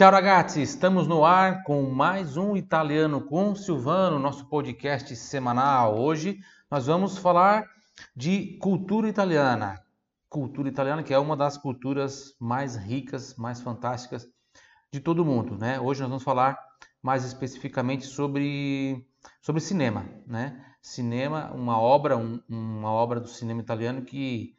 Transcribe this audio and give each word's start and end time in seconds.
Ciao 0.00 0.10
ragazzi, 0.10 0.62
estamos 0.62 1.06
no 1.06 1.26
ar 1.26 1.62
com 1.62 1.82
mais 1.82 2.38
um 2.38 2.56
Italiano 2.56 3.20
com 3.20 3.54
Silvano, 3.54 4.18
nosso 4.18 4.46
podcast 4.46 5.14
semanal. 5.14 5.98
Hoje 5.98 6.40
nós 6.70 6.86
vamos 6.86 7.18
falar 7.18 7.66
de 8.16 8.56
cultura 8.62 9.10
italiana. 9.10 9.78
Cultura 10.26 10.70
italiana 10.70 11.02
que 11.02 11.12
é 11.12 11.18
uma 11.18 11.36
das 11.36 11.58
culturas 11.58 12.34
mais 12.40 12.76
ricas, 12.76 13.36
mais 13.36 13.60
fantásticas 13.60 14.26
de 14.90 15.00
todo 15.00 15.22
mundo, 15.22 15.58
né? 15.58 15.78
Hoje 15.78 16.00
nós 16.00 16.08
vamos 16.08 16.24
falar 16.24 16.58
mais 17.02 17.26
especificamente 17.26 18.06
sobre 18.06 19.06
sobre 19.42 19.60
cinema, 19.60 20.06
né? 20.26 20.64
Cinema, 20.80 21.52
uma 21.52 21.78
obra, 21.78 22.16
um, 22.16 22.40
uma 22.48 22.90
obra 22.90 23.20
do 23.20 23.28
cinema 23.28 23.60
italiano 23.60 24.00
que 24.00 24.56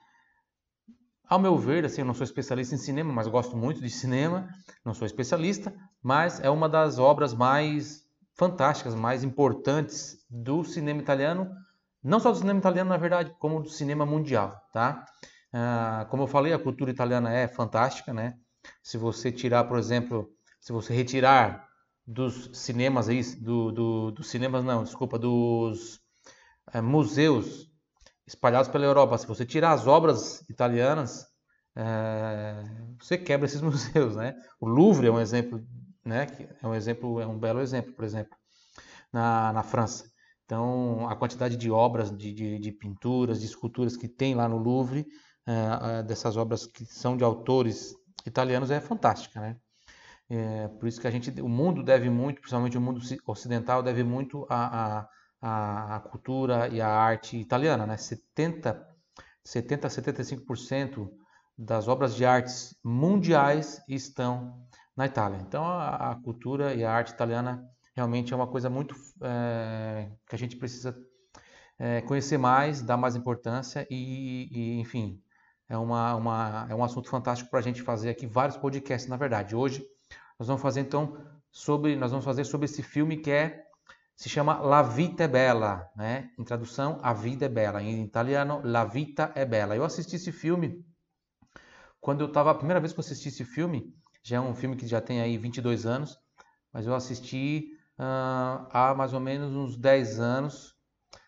ao 1.31 1.39
meu 1.39 1.57
ver, 1.57 1.85
assim, 1.85 2.01
eu 2.01 2.05
não 2.05 2.13
sou 2.13 2.25
especialista 2.25 2.75
em 2.75 2.77
cinema, 2.77 3.13
mas 3.13 3.25
gosto 3.25 3.55
muito 3.55 3.79
de 3.79 3.89
cinema. 3.89 4.49
Não 4.83 4.93
sou 4.93 5.05
especialista, 5.05 5.73
mas 6.03 6.41
é 6.41 6.49
uma 6.49 6.67
das 6.67 6.99
obras 6.99 7.33
mais 7.33 8.05
fantásticas, 8.33 8.93
mais 8.93 9.23
importantes 9.23 10.25
do 10.29 10.61
cinema 10.65 10.99
italiano, 10.99 11.49
não 12.03 12.19
só 12.19 12.33
do 12.33 12.37
cinema 12.37 12.59
italiano, 12.59 12.89
na 12.89 12.97
verdade, 12.97 13.33
como 13.39 13.61
do 13.61 13.69
cinema 13.69 14.05
mundial, 14.05 14.61
tá? 14.73 15.05
Ah, 15.53 16.05
como 16.09 16.23
eu 16.23 16.27
falei, 16.27 16.51
a 16.51 16.59
cultura 16.59 16.91
italiana 16.91 17.31
é 17.31 17.47
fantástica, 17.47 18.13
né? 18.13 18.37
Se 18.83 18.97
você 18.97 19.31
tirar, 19.31 19.63
por 19.63 19.79
exemplo, 19.79 20.29
se 20.59 20.73
você 20.73 20.93
retirar 20.93 21.65
dos 22.05 22.49
cinemas 22.51 23.07
aí, 23.07 23.23
do, 23.37 23.71
do, 23.71 24.11
dos 24.11 24.29
cinemas 24.29 24.65
não, 24.65 24.83
desculpa, 24.83 25.17
dos 25.17 26.01
é, 26.73 26.81
museus 26.81 27.71
espalhados 28.27 28.69
pela 28.69 28.85
Europa. 28.85 29.17
Se 29.17 29.27
você 29.27 29.45
tirar 29.45 29.71
as 29.71 29.87
obras 29.87 30.43
italianas, 30.49 31.30
é, 31.75 32.63
você 32.99 33.17
quebra 33.17 33.45
esses 33.45 33.61
museus, 33.61 34.15
né? 34.15 34.35
O 34.59 34.67
Louvre 34.67 35.07
é 35.07 35.11
um 35.11 35.19
exemplo, 35.19 35.63
né? 36.05 36.27
É 36.61 36.67
um 36.67 36.73
exemplo, 36.73 37.19
é 37.19 37.27
um 37.27 37.37
belo 37.37 37.61
exemplo, 37.61 37.93
por 37.93 38.05
exemplo, 38.05 38.35
na, 39.11 39.53
na 39.53 39.63
França. 39.63 40.09
Então, 40.45 41.07
a 41.09 41.15
quantidade 41.15 41.55
de 41.55 41.71
obras, 41.71 42.15
de, 42.15 42.33
de, 42.33 42.59
de 42.59 42.71
pinturas, 42.71 43.39
de 43.39 43.45
esculturas 43.45 43.95
que 43.95 44.07
tem 44.07 44.35
lá 44.35 44.49
no 44.49 44.57
Louvre, 44.57 45.05
é, 45.45 46.03
dessas 46.03 46.35
obras 46.37 46.65
que 46.65 46.85
são 46.85 47.15
de 47.15 47.23
autores 47.23 47.95
italianos, 48.25 48.69
é 48.69 48.79
fantástica, 48.79 49.39
né? 49.39 49.57
É, 50.29 50.67
por 50.67 50.87
isso 50.87 50.99
que 50.99 51.07
a 51.07 51.11
gente, 51.11 51.29
o 51.41 51.49
mundo 51.49 51.83
deve 51.83 52.09
muito, 52.09 52.39
principalmente 52.39 52.77
o 52.77 52.81
mundo 52.81 53.01
ocidental, 53.27 53.83
deve 53.83 54.03
muito 54.03 54.45
a, 54.49 55.07
a 55.41 55.99
cultura 56.09 56.67
e 56.69 56.79
a 56.79 56.87
arte 56.87 57.37
italiana, 57.37 57.85
né? 57.85 57.97
70, 57.97 58.87
70 59.43 59.87
a 59.87 59.89
75% 59.89 61.09
das 61.61 61.87
obras 61.87 62.15
de 62.15 62.25
artes 62.25 62.75
mundiais 62.83 63.81
estão 63.87 64.65
na 64.97 65.05
Itália. 65.05 65.37
Então 65.41 65.63
a, 65.63 66.11
a 66.11 66.15
cultura 66.15 66.73
e 66.73 66.83
a 66.83 66.91
arte 66.91 67.13
italiana 67.13 67.63
realmente 67.95 68.33
é 68.33 68.35
uma 68.35 68.47
coisa 68.47 68.69
muito 68.69 68.95
é, 69.21 70.09
que 70.27 70.35
a 70.35 70.37
gente 70.37 70.57
precisa 70.57 70.97
é, 71.77 72.01
conhecer 72.01 72.37
mais, 72.37 72.81
dar 72.81 72.97
mais 72.97 73.15
importância 73.15 73.87
e, 73.91 74.49
e 74.51 74.79
enfim, 74.79 75.21
é, 75.69 75.77
uma, 75.77 76.15
uma, 76.15 76.67
é 76.67 76.73
um 76.73 76.83
assunto 76.83 77.09
fantástico 77.09 77.51
para 77.51 77.59
a 77.59 77.63
gente 77.63 77.83
fazer 77.83 78.09
aqui 78.09 78.25
vários 78.25 78.57
podcasts, 78.57 79.07
na 79.07 79.17
verdade. 79.17 79.55
Hoje 79.55 79.85
nós 80.39 80.47
vamos 80.47 80.63
fazer 80.63 80.81
então 80.81 81.15
sobre, 81.51 81.95
nós 81.95 82.09
vamos 82.09 82.25
fazer 82.25 82.43
sobre 82.43 82.65
esse 82.65 82.81
filme 82.81 83.17
que 83.17 83.29
é 83.29 83.63
se 84.15 84.29
chama 84.29 84.59
La 84.59 84.81
Vita 84.81 85.23
è 85.23 85.27
Bella, 85.27 85.89
né? 85.95 86.29
Em 86.37 86.43
tradução, 86.43 86.99
A 87.01 87.11
Vida 87.11 87.45
é 87.45 87.49
Bela. 87.49 87.81
Em 87.81 88.03
italiano, 88.03 88.61
La 88.63 88.83
Vita 88.83 89.31
è 89.33 89.47
Bella. 89.47 89.75
Eu 89.75 89.83
assisti 89.83 90.15
esse 90.15 90.31
filme 90.31 90.85
quando 92.01 92.21
eu 92.21 92.27
estava... 92.27 92.51
A 92.51 92.55
primeira 92.55 92.79
vez 92.81 92.91
que 92.91 92.99
eu 92.99 93.03
assisti 93.03 93.29
esse 93.29 93.45
filme, 93.45 93.93
já 94.23 94.37
é 94.37 94.39
um 94.41 94.53
filme 94.53 94.75
que 94.75 94.85
já 94.85 94.99
tem 94.99 95.21
aí 95.21 95.37
22 95.37 95.85
anos, 95.85 96.17
mas 96.73 96.85
eu 96.85 96.93
assisti 96.93 97.69
uh, 97.97 98.67
há 98.71 98.93
mais 98.97 99.13
ou 99.13 99.19
menos 99.19 99.55
uns 99.55 99.77
10 99.77 100.19
anos, 100.19 100.75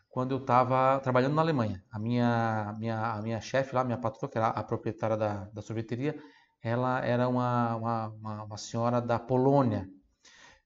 quando 0.10 0.32
eu 0.32 0.40
estava 0.40 1.00
trabalhando 1.00 1.36
na 1.36 1.42
Alemanha. 1.42 1.84
A 1.92 1.98
minha, 2.00 2.74
minha, 2.78 3.14
a 3.14 3.22
minha 3.22 3.40
chefe 3.40 3.74
lá, 3.74 3.84
minha 3.84 3.98
patroa, 3.98 4.30
que 4.30 4.38
era 4.38 4.48
a 4.48 4.64
proprietária 4.64 5.16
da, 5.16 5.46
da 5.46 5.62
sorveteria, 5.62 6.20
ela 6.62 7.00
era 7.06 7.28
uma, 7.28 7.76
uma, 7.76 8.08
uma, 8.10 8.44
uma 8.44 8.58
senhora 8.58 9.02
da 9.02 9.20
Polônia, 9.20 9.90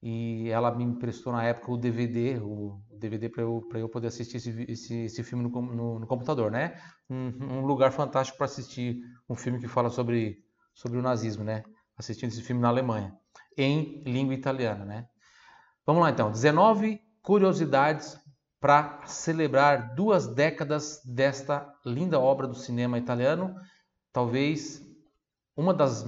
e 0.01 0.49
ela 0.49 0.73
me 0.73 0.83
emprestou 0.83 1.33
na 1.33 1.43
época 1.43 1.71
o 1.71 1.77
DVD, 1.77 2.37
o 2.39 2.79
DVD 2.91 3.29
para 3.29 3.41
eu, 3.41 3.67
eu 3.73 3.89
poder 3.89 4.07
assistir 4.07 4.37
esse, 4.37 4.65
esse, 4.67 4.95
esse 5.05 5.23
filme 5.23 5.43
no, 5.43 5.61
no, 5.61 5.99
no, 5.99 6.07
computador, 6.07 6.51
né? 6.51 6.79
Um, 7.09 7.59
um 7.59 7.65
lugar 7.65 7.91
fantástico 7.91 8.37
para 8.37 8.45
assistir 8.45 8.99
um 9.29 9.35
filme 9.35 9.59
que 9.59 9.67
fala 9.67 9.89
sobre, 9.89 10.43
sobre 10.73 10.97
o 10.97 11.01
nazismo, 11.01 11.43
né? 11.43 11.63
Assistindo 11.97 12.31
esse 12.31 12.41
filme 12.41 12.61
na 12.61 12.67
Alemanha, 12.67 13.15
em 13.57 14.03
língua 14.03 14.33
italiana, 14.33 14.83
né? 14.85 15.07
Vamos 15.85 16.01
lá 16.01 16.09
então, 16.09 16.31
19 16.31 16.99
curiosidades 17.21 18.19
para 18.59 19.01
celebrar 19.05 19.95
duas 19.95 20.27
décadas 20.27 21.01
desta 21.05 21.73
linda 21.85 22.19
obra 22.19 22.47
do 22.47 22.55
cinema 22.55 22.97
italiano, 22.97 23.55
talvez 24.11 24.81
uma 25.55 25.73
das 25.73 26.03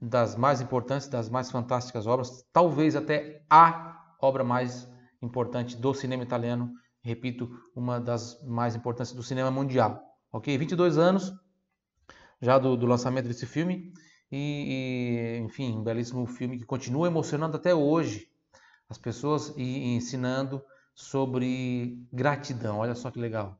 das 0.00 0.36
mais 0.36 0.60
importantes, 0.60 1.08
das 1.08 1.28
mais 1.28 1.50
fantásticas 1.50 2.06
obras, 2.06 2.44
talvez 2.52 2.94
até 2.94 3.42
a 3.50 3.96
obra 4.20 4.44
mais 4.44 4.88
importante 5.20 5.76
do 5.76 5.92
cinema 5.92 6.22
italiano, 6.22 6.72
repito, 7.02 7.50
uma 7.74 8.00
das 8.00 8.40
mais 8.44 8.76
importantes 8.76 9.12
do 9.12 9.22
cinema 9.22 9.50
mundial. 9.50 10.07
Ok? 10.32 10.56
22 10.56 10.98
anos 10.98 11.32
já 12.40 12.58
do, 12.58 12.76
do 12.76 12.86
lançamento 12.86 13.26
desse 13.26 13.46
filme 13.46 13.92
e, 14.30 15.38
e, 15.38 15.38
enfim, 15.38 15.76
um 15.76 15.82
belíssimo 15.82 16.26
filme 16.26 16.58
que 16.58 16.64
continua 16.64 17.06
emocionando 17.08 17.56
até 17.56 17.74
hoje 17.74 18.28
as 18.88 18.98
pessoas 18.98 19.52
e, 19.56 19.62
e 19.62 19.96
ensinando 19.96 20.62
sobre 20.94 22.06
gratidão. 22.12 22.78
Olha 22.78 22.94
só 22.94 23.10
que 23.10 23.18
legal 23.18 23.58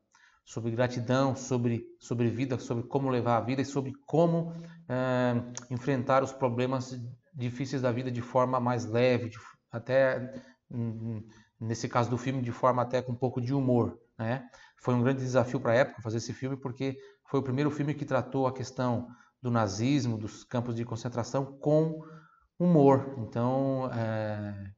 sobre 0.49 0.71
gratidão, 0.71 1.37
sobre, 1.37 1.87
sobre 2.01 2.31
vida, 2.31 2.59
sobre 2.59 2.83
como 2.85 3.11
levar 3.11 3.37
a 3.37 3.41
vida 3.43 3.61
e 3.61 3.67
sobre 3.67 3.93
como 4.06 4.55
é, 4.89 5.35
enfrentar 5.71 6.23
os 6.23 6.33
problemas 6.33 6.99
difíceis 7.35 7.83
da 7.83 7.93
vida 7.93 8.11
de 8.11 8.23
forma 8.23 8.59
mais 8.59 8.87
leve, 8.87 9.29
de, 9.29 9.39
até 9.71 10.43
nesse 11.61 11.87
caso 11.87 12.09
do 12.09 12.17
filme 12.17 12.41
de 12.41 12.50
forma 12.50 12.81
até 12.81 13.03
com 13.03 13.12
um 13.12 13.15
pouco 13.15 13.43
de 13.43 13.53
humor, 13.53 14.00
né? 14.19 14.49
Foi 14.77 14.95
um 14.95 15.03
grande 15.03 15.21
desafio 15.21 15.61
para 15.61 15.73
a 15.73 15.77
época 15.77 16.03
fazer 16.03 16.19
esse 16.19 16.33
filme 16.33 16.56
porque 16.56 16.97
foi 17.25 17.41
o 17.41 17.43
primeiro 17.43 17.71
filme 17.71 17.95
que 17.95 18.05
tratou 18.05 18.47
a 18.47 18.53
questão 18.53 19.09
do 19.41 19.51
nazismo, 19.51 20.19
dos 20.19 20.45
campos 20.45 20.75
de 20.75 20.84
concentração 20.84 21.45
com 21.61 22.03
humor. 22.59 23.15
Então, 23.19 23.89
é, 23.93 24.73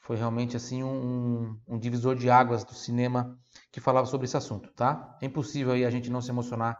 foi 0.00 0.16
realmente 0.16 0.56
assim 0.56 0.82
um, 0.82 1.56
um, 1.68 1.78
divisor 1.78 2.16
de 2.16 2.28
águas 2.28 2.64
do 2.64 2.74
cinema 2.74 3.38
que 3.70 3.80
falava 3.80 4.06
sobre 4.06 4.24
esse 4.24 4.36
assunto, 4.36 4.72
tá? 4.72 5.16
É 5.22 5.26
impossível 5.26 5.72
aí 5.72 5.84
a 5.84 5.90
gente 5.90 6.10
não 6.10 6.20
se 6.20 6.30
emocionar 6.30 6.76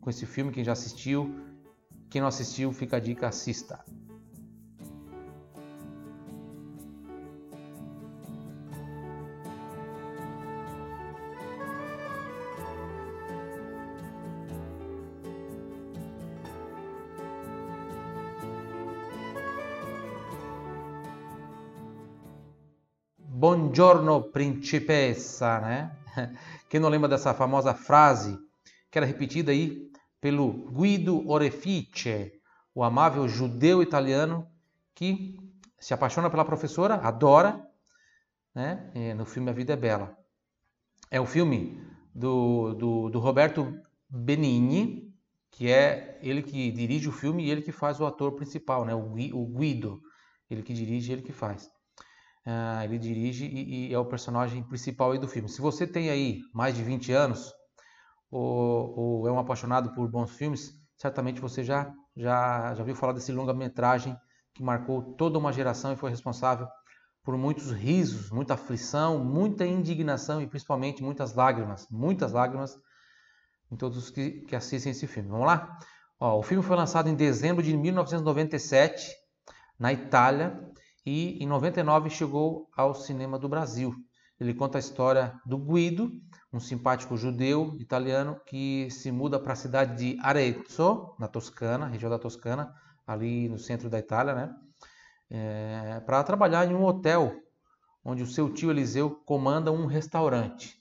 com 0.00 0.10
esse 0.10 0.26
filme, 0.26 0.52
quem 0.52 0.64
já 0.64 0.72
assistiu, 0.72 1.34
quem 2.10 2.20
não 2.20 2.28
assistiu, 2.28 2.72
fica 2.72 2.96
a 2.96 3.00
dica, 3.00 3.28
assista. 3.28 3.82
Buongiorno 23.78 24.24
principessa, 24.32 25.60
né? 25.60 25.96
Quem 26.68 26.80
não 26.80 26.88
lembra 26.88 27.08
dessa 27.08 27.32
famosa 27.32 27.72
frase 27.72 28.36
que 28.90 28.98
era 28.98 29.06
repetida 29.06 29.52
aí 29.52 29.88
pelo 30.20 30.68
Guido 30.72 31.24
Orefice, 31.30 32.32
o 32.74 32.82
amável 32.82 33.28
judeu 33.28 33.80
italiano 33.80 34.50
que 34.96 35.38
se 35.78 35.94
apaixona 35.94 36.28
pela 36.28 36.44
professora, 36.44 36.96
adora, 36.96 37.64
né? 38.52 39.14
no 39.16 39.24
filme 39.24 39.48
A 39.48 39.52
Vida 39.52 39.74
é 39.74 39.76
Bela. 39.76 40.18
É 41.08 41.20
o 41.20 41.26
filme 41.26 41.80
do, 42.12 42.74
do, 42.74 43.08
do 43.10 43.20
Roberto 43.20 43.72
Benigni, 44.10 45.14
que 45.52 45.70
é 45.70 46.18
ele 46.20 46.42
que 46.42 46.72
dirige 46.72 47.08
o 47.08 47.12
filme 47.12 47.44
e 47.44 47.50
ele 47.52 47.62
que 47.62 47.70
faz 47.70 48.00
o 48.00 48.06
ator 48.06 48.32
principal, 48.32 48.84
né? 48.84 48.92
o 48.92 49.46
Guido. 49.46 50.00
Ele 50.50 50.64
que 50.64 50.74
dirige 50.74 51.12
ele 51.12 51.22
que 51.22 51.32
faz. 51.32 51.70
Uh, 52.46 52.82
ele 52.84 52.98
dirige 52.98 53.44
e, 53.44 53.88
e, 53.88 53.94
é 53.94 53.98
o 53.98 54.04
personagem 54.06 54.62
principal 54.62 55.12
aí 55.12 55.18
do 55.18 55.28
filme. 55.28 55.48
Se 55.48 55.60
você 55.60 55.86
tem 55.86 56.08
aí 56.08 56.40
mais 56.54 56.74
de 56.74 56.82
20 56.82 57.12
anos 57.12 57.52
ou, 58.30 58.98
ou 58.98 59.28
é 59.28 59.32
um 59.32 59.38
apaixonado 59.38 59.92
por 59.94 60.08
bons 60.08 60.30
filmes, 60.30 60.72
certamente 60.96 61.40
você 61.40 61.62
já, 61.62 61.92
já, 62.16 62.74
já 62.74 62.82
viu 62.82 62.94
falar 62.96 63.12
desse 63.12 63.32
longa-metragem 63.32 64.16
que 64.54 64.62
marcou 64.62 65.14
toda 65.14 65.38
uma 65.38 65.52
geração 65.52 65.92
e 65.92 65.96
foi 65.96 66.10
responsável 66.10 66.66
por 67.22 67.36
muitos 67.36 67.70
risos, 67.70 68.30
muita 68.30 68.54
aflição, 68.54 69.22
muita 69.22 69.66
indignação 69.66 70.40
e 70.40 70.46
principalmente 70.46 71.02
muitas 71.02 71.34
lágrimas, 71.34 71.86
muitas 71.90 72.32
lágrimas 72.32 72.78
em 73.70 73.76
todos 73.76 73.98
os 73.98 74.10
que, 74.10 74.40
que 74.42 74.56
assistem 74.56 74.92
esse 74.92 75.06
filme. 75.06 75.28
Vamos 75.28 75.46
lá? 75.46 75.78
Ó, 76.18 76.38
o 76.38 76.42
filme 76.42 76.62
foi 76.62 76.76
lançado 76.76 77.08
em 77.08 77.14
dezembro 77.14 77.62
de 77.62 77.76
1997 77.76 79.14
na 79.78 79.92
Itália 79.92 80.58
e 81.08 81.42
em 81.42 81.46
99 81.46 82.10
chegou 82.10 82.68
ao 82.76 82.94
cinema 82.94 83.38
do 83.38 83.48
Brasil. 83.48 83.94
Ele 84.38 84.52
conta 84.52 84.76
a 84.76 84.78
história 84.78 85.32
do 85.46 85.56
Guido, 85.56 86.12
um 86.52 86.60
simpático 86.60 87.16
judeu 87.16 87.74
italiano 87.78 88.38
que 88.46 88.90
se 88.90 89.10
muda 89.10 89.40
para 89.40 89.54
a 89.54 89.56
cidade 89.56 89.96
de 89.96 90.20
Arezzo, 90.20 91.16
na 91.18 91.26
Toscana, 91.26 91.86
região 91.86 92.10
da 92.10 92.18
Toscana, 92.18 92.74
ali 93.06 93.48
no 93.48 93.56
centro 93.56 93.88
da 93.88 93.98
Itália, 93.98 94.34
né? 94.34 94.54
É, 95.30 96.00
para 96.04 96.22
trabalhar 96.22 96.70
em 96.70 96.74
um 96.74 96.84
hotel 96.84 97.34
onde 98.04 98.22
o 98.22 98.26
seu 98.26 98.52
tio 98.52 98.70
Eliseu 98.70 99.10
comanda 99.24 99.72
um 99.72 99.86
restaurante. 99.86 100.76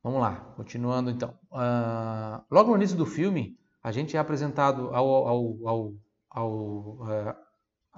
Vamos 0.00 0.20
lá, 0.20 0.36
continuando 0.56 1.10
então. 1.10 1.36
Uh, 1.50 2.40
logo 2.48 2.70
no 2.70 2.76
início 2.76 2.96
do 2.96 3.04
filme, 3.04 3.58
a 3.82 3.90
gente 3.90 4.16
é 4.16 4.20
apresentado 4.20 4.94
ao, 4.94 5.08
ao, 5.08 5.68
ao, 5.68 5.94
ao, 6.30 6.52
uh, 6.52 7.45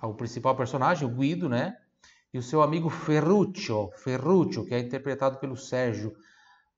ao 0.01 0.15
principal 0.15 0.57
personagem, 0.57 1.07
o 1.07 1.11
Guido, 1.11 1.49
né? 1.49 1.77
E 2.33 2.39
o 2.39 2.43
seu 2.43 2.63
amigo 2.63 2.89
Ferruccio, 2.89 3.91
Ferruccio, 3.97 4.65
que 4.65 4.75
é 4.75 4.79
interpretado 4.79 5.39
pelo 5.39 5.57
Sérgio 5.57 6.15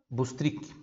Bustric, 0.08 0.74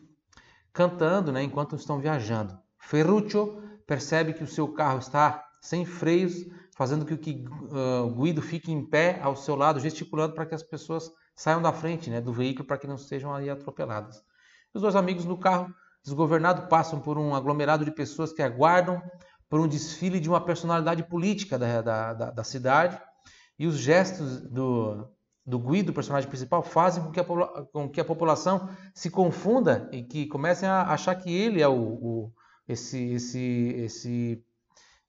cantando 0.74 1.32
né, 1.32 1.42
enquanto 1.42 1.76
estão 1.76 2.00
viajando. 2.00 2.58
Ferruccio 2.78 3.62
percebe 3.86 4.34
que 4.34 4.44
o 4.44 4.48
seu 4.48 4.68
carro 4.68 5.00
está 5.00 5.46
sem 5.62 5.86
freios, 5.86 6.46
fazendo 6.76 7.06
com 7.06 7.18
que 7.18 7.46
uh, 7.48 8.10
Guido 8.12 8.42
fique 8.42 8.72
em 8.72 8.86
pé 8.86 9.20
ao 9.22 9.36
seu 9.36 9.56
lado, 9.56 9.80
gesticulando 9.80 10.34
para 10.34 10.46
que 10.46 10.54
as 10.54 10.64
pessoas 10.64 11.12
saiam 11.36 11.62
da 11.62 11.72
frente 11.72 12.10
né, 12.10 12.22
do 12.22 12.34
veículo 12.34 12.68
para 12.68 12.78
que 12.78 12.88
não 12.88 12.98
sejam 12.98 13.34
ali 13.34 13.50
atropeladas. 13.50 14.24
Os 14.74 14.82
dois 14.82 14.96
amigos 14.96 15.26
no 15.26 15.38
carro, 15.38 15.74
desgovernado, 16.04 16.68
passam 16.68 17.00
por 17.00 17.18
um 17.18 17.34
aglomerado 17.34 17.84
de 17.84 17.92
pessoas 17.92 18.32
que 18.32 18.42
aguardam 18.42 19.02
por 19.50 19.60
um 19.60 19.68
desfile 19.68 20.20
de 20.20 20.30
uma 20.30 20.42
personalidade 20.42 21.04
política 21.04 21.58
da, 21.58 21.82
da, 21.82 22.14
da, 22.14 22.32
da 22.32 22.44
cidade. 22.44 23.00
E 23.58 23.66
os 23.66 23.78
gestos 23.78 24.42
do, 24.42 25.08
do 25.46 25.60
Guido, 25.60 25.94
personagem 25.94 26.30
principal, 26.30 26.62
fazem 26.62 27.04
com 27.04 27.12
que, 27.12 27.20
a, 27.20 27.24
com 27.24 27.90
que 27.90 28.02
a 28.02 28.06
população 28.06 28.70
se 28.94 29.10
confunda 29.10 29.90
e 29.92 30.04
que 30.04 30.28
comecem 30.28 30.68
a 30.68 30.84
achar 30.84 31.16
que 31.16 31.34
ele 31.34 31.62
é 31.62 31.68
o, 31.68 31.74
o 31.74 32.34
esse, 32.68 33.14
esse, 33.14 33.74
esse 33.78 34.46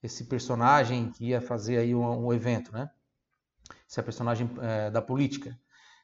esse 0.02 0.24
personagem 0.24 1.10
que 1.10 1.26
ia 1.26 1.40
fazer 1.40 1.78
aí 1.78 1.94
um, 1.94 2.26
um 2.26 2.32
evento, 2.32 2.72
né? 2.72 2.90
Esse 3.88 4.00
é 4.00 4.02
personagem 4.02 4.50
é, 4.60 4.90
da 4.90 5.02
política. 5.02 5.58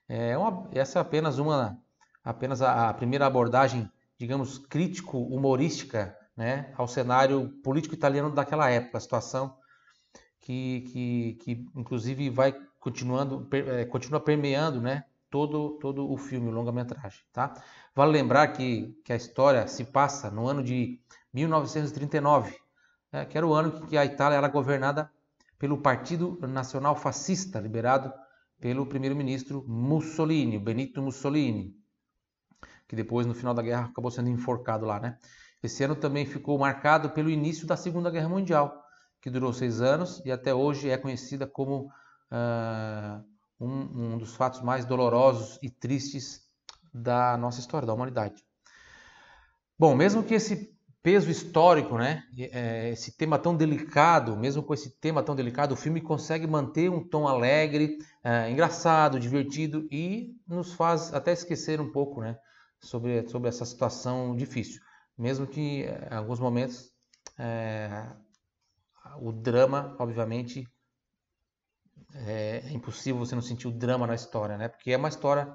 É 0.09 0.37
uma, 0.37 0.69
essa 0.73 0.99
é 0.99 1.03
apenas 1.03 1.39
uma, 1.39 1.79
apenas 2.23 2.61
a, 2.61 2.91
a 2.91 2.95
primeira 2.95 3.27
abordagem, 3.27 3.91
digamos, 4.19 4.59
crítico-humorística, 4.59 6.17
né, 6.37 6.73
ao 6.77 6.89
cenário 6.89 7.49
político 7.63 7.95
italiano 7.95 8.31
daquela 8.31 8.69
época, 8.71 8.99
a 8.99 9.01
situação 9.01 9.57
que, 10.41 10.83
que, 10.93 11.35
que 11.41 11.67
inclusive 11.75 12.29
vai 12.31 12.55
continuando, 12.81 13.49
é, 13.53 13.85
continua 13.85 14.21
permeando, 14.21 14.81
né, 14.81 15.05
todo, 15.31 15.79
todo 15.79 16.11
o 16.11 16.17
filme, 16.17 16.49
o 16.49 16.53
longa-metragem, 16.53 17.21
tá? 17.33 17.55
Vale 17.95 18.13
lembrar 18.13 18.49
que, 18.49 18.97
que 19.05 19.13
a 19.13 19.17
história 19.17 19.67
se 19.67 19.85
passa 19.85 20.31
no 20.31 20.47
ano 20.47 20.63
de 20.63 21.01
1939, 21.33 22.57
é, 23.11 23.25
que 23.25 23.37
era 23.37 23.47
o 23.47 23.55
ano 23.55 23.87
que 23.87 23.97
a 23.97 24.05
Itália 24.05 24.37
era 24.37 24.49
governada 24.49 25.11
pelo 25.59 25.79
Partido 25.79 26.39
Nacional 26.47 26.95
Fascista, 26.95 27.59
liberado 27.59 28.13
pelo 28.61 28.87
primeiro-ministro 28.87 29.65
Mussolini, 29.67 30.59
Benito 30.59 31.01
Mussolini, 31.03 31.75
que 32.87 32.95
depois, 32.95 33.27
no 33.27 33.35
final 33.35 33.55
da 33.55 33.63
guerra, 33.63 33.87
acabou 33.87 34.11
sendo 34.11 34.29
enforcado 34.29 34.85
lá. 34.85 35.01
Né? 35.01 35.19
Esse 35.65 35.83
ano 35.83 35.97
também 35.97 36.27
ficou 36.27 36.59
marcado 36.59 37.09
pelo 37.11 37.31
início 37.31 37.67
da 37.67 37.75
Segunda 37.75 38.11
Guerra 38.11 38.29
Mundial, 38.29 38.85
que 39.23 39.31
durou 39.31 39.51
seis 39.51 39.81
anos 39.81 40.21
e 40.23 40.31
até 40.31 40.55
hoje 40.55 40.91
é 40.91 40.99
conhecida 40.99 41.47
como 41.47 41.87
uh, 42.31 43.25
um, 43.59 44.15
um 44.15 44.19
dos 44.19 44.37
fatos 44.37 44.61
mais 44.61 44.85
dolorosos 44.85 45.59
e 45.63 45.71
tristes 45.71 46.43
da 46.93 47.39
nossa 47.39 47.61
história, 47.61 47.87
da 47.87 47.95
humanidade. 47.95 48.45
Bom, 49.79 49.95
mesmo 49.95 50.23
que 50.23 50.35
esse 50.35 50.75
peso 51.03 51.31
histórico, 51.31 51.97
né? 51.97 52.25
É, 52.39 52.91
esse 52.91 53.17
tema 53.17 53.39
tão 53.39 53.57
delicado, 53.57 54.37
mesmo 54.37 54.63
com 54.63 54.75
esse 54.75 54.91
tema 55.01 55.23
tão 55.23 55.35
delicado, 55.35 55.73
o 55.73 55.77
filme 55.77 56.01
consegue 56.01 56.47
manter 56.47 56.91
um 56.91 57.03
tom 57.03 57.27
alegre, 57.27 57.97
é, 58.23 58.51
engraçado, 58.51 59.19
divertido 59.19 59.89
e 59.91 60.37
nos 60.47 60.75
faz 60.75 61.13
até 61.15 61.33
esquecer 61.33 61.81
um 61.81 61.91
pouco, 61.91 62.21
né? 62.21 62.37
Sobre, 62.79 63.27
sobre 63.29 63.49
essa 63.49 63.65
situação 63.65 64.37
difícil. 64.37 64.83
Mesmo 65.17 65.47
que 65.47 65.85
é, 65.85 66.09
em 66.13 66.17
alguns 66.17 66.41
momentos 66.41 66.93
é, 67.39 68.07
o 69.21 69.33
drama, 69.33 69.97
obviamente, 69.99 70.69
é, 72.15 72.63
é 72.65 72.73
impossível 72.73 73.19
você 73.19 73.35
não 73.35 73.43
sentir 73.43 73.69
o 73.69 73.73
drama 73.73 74.07
na 74.07 74.15
história, 74.15 74.57
né? 74.57 74.69
Porque 74.69 74.93
é 74.93 74.97
uma 74.97 75.09
história 75.09 75.55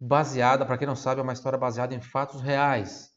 baseada, 0.00 0.64
para 0.66 0.78
quem 0.78 0.86
não 0.86 0.96
sabe, 0.96 1.20
é 1.20 1.22
uma 1.22 1.32
história 1.32 1.58
baseada 1.58 1.94
em 1.94 2.00
fatos 2.00 2.40
reais. 2.40 3.10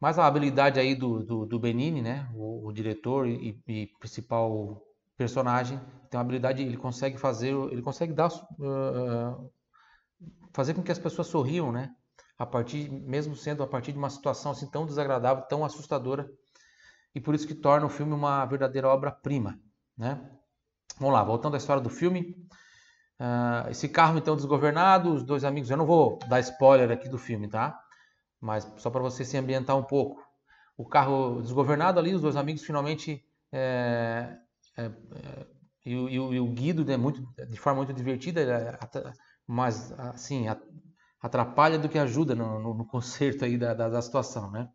Mas 0.00 0.18
a 0.18 0.26
habilidade 0.26 0.78
aí 0.78 0.94
do, 0.94 1.24
do, 1.24 1.46
do 1.46 1.58
Benini, 1.58 2.00
né, 2.00 2.28
o, 2.34 2.68
o 2.68 2.72
diretor 2.72 3.26
e, 3.26 3.60
e, 3.66 3.86
principal 3.98 4.80
personagem, 5.16 5.78
tem 6.08 6.16
uma 6.16 6.20
habilidade, 6.20 6.62
ele 6.62 6.76
consegue 6.76 7.18
fazer, 7.18 7.52
ele 7.72 7.82
consegue 7.82 8.12
dar, 8.12 8.28
uh, 8.28 9.52
fazer 10.52 10.74
com 10.74 10.82
que 10.82 10.92
as 10.92 10.98
pessoas 10.98 11.26
sorriam, 11.26 11.72
né, 11.72 11.92
a 12.38 12.46
partir, 12.46 12.90
mesmo 12.90 13.34
sendo 13.34 13.62
a 13.62 13.66
partir 13.66 13.92
de 13.92 13.98
uma 13.98 14.10
situação 14.10 14.52
assim 14.52 14.70
tão 14.70 14.86
desagradável, 14.86 15.44
tão 15.44 15.64
assustadora, 15.64 16.30
e 17.14 17.20
por 17.20 17.34
isso 17.34 17.46
que 17.46 17.54
torna 17.54 17.86
o 17.86 17.90
filme 17.90 18.12
uma 18.12 18.44
verdadeira 18.44 18.88
obra-prima, 18.88 19.58
né. 19.96 20.20
Vamos 20.98 21.14
lá, 21.14 21.22
voltando 21.22 21.54
à 21.54 21.58
história 21.58 21.82
do 21.82 21.90
filme, 21.90 22.36
uh, 23.20 23.70
esse 23.70 23.88
carro 23.88 24.18
então 24.18 24.36
desgovernado, 24.36 25.12
os 25.12 25.22
dois 25.22 25.44
amigos, 25.44 25.70
eu 25.70 25.76
não 25.76 25.86
vou 25.86 26.18
dar 26.28 26.40
spoiler 26.40 26.90
aqui 26.90 27.08
do 27.08 27.18
filme, 27.18 27.48
tá? 27.48 27.78
mas 28.40 28.70
só 28.76 28.90
para 28.90 29.00
você 29.00 29.24
se 29.24 29.36
ambientar 29.36 29.76
um 29.76 29.82
pouco. 29.82 30.22
O 30.76 30.86
carro 30.86 31.42
desgovernado 31.42 31.98
ali, 31.98 32.14
os 32.14 32.22
dois 32.22 32.36
amigos 32.36 32.62
finalmente 32.62 33.24
é, 33.52 34.36
é, 34.76 34.84
é, 34.84 35.46
e, 35.84 36.18
o, 36.18 36.52
Guido, 36.52 36.84
né, 36.84 36.96
de 37.48 37.58
forma 37.58 37.78
muito 37.78 37.92
divertida, 37.92 38.78
mas 39.46 39.92
assim 39.98 40.46
atrapalha 41.20 41.78
do 41.78 41.88
que 41.88 41.98
ajuda 41.98 42.34
no, 42.34 42.58
no, 42.58 42.74
no 42.74 42.86
conserto 42.86 43.44
aí 43.44 43.56
da, 43.58 43.74
da, 43.74 43.88
da 43.88 44.02
situação, 44.02 44.50
né? 44.50 44.68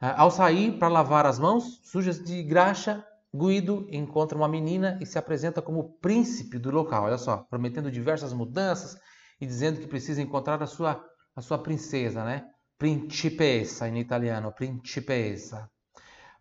É, 0.00 0.08
ao 0.16 0.30
sair 0.30 0.78
para 0.78 0.88
lavar 0.88 1.24
as 1.24 1.38
mãos 1.38 1.80
sujas 1.84 2.22
de 2.22 2.42
graxa, 2.42 3.04
Guido 3.34 3.86
encontra 3.90 4.36
uma 4.36 4.48
menina 4.48 4.98
e 5.00 5.06
se 5.06 5.18
apresenta 5.18 5.62
como 5.62 5.94
príncipe 6.00 6.58
do 6.58 6.70
local. 6.70 7.04
Olha 7.04 7.18
só, 7.18 7.38
prometendo 7.38 7.90
diversas 7.90 8.32
mudanças 8.32 8.96
e 9.40 9.46
dizendo 9.46 9.80
que 9.80 9.86
precisa 9.86 10.22
encontrar 10.22 10.62
a 10.62 10.66
sua, 10.66 11.04
a 11.34 11.40
sua 11.40 11.58
princesa, 11.58 12.24
né? 12.24 12.44
principessa 12.78 13.88
em 13.88 13.98
italiano, 13.98 14.52
principessa. 14.52 15.70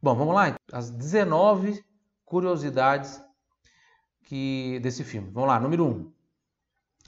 Bom, 0.01 0.15
vamos 0.15 0.36
lá, 0.36 0.56
as 0.72 0.89
19 0.89 1.84
curiosidades 2.25 3.22
que 4.24 4.80
desse 4.82 5.03
filme. 5.03 5.32
Vamos 5.32 5.50
lá, 5.50 5.60
número 5.60 5.86
1. 5.86 6.12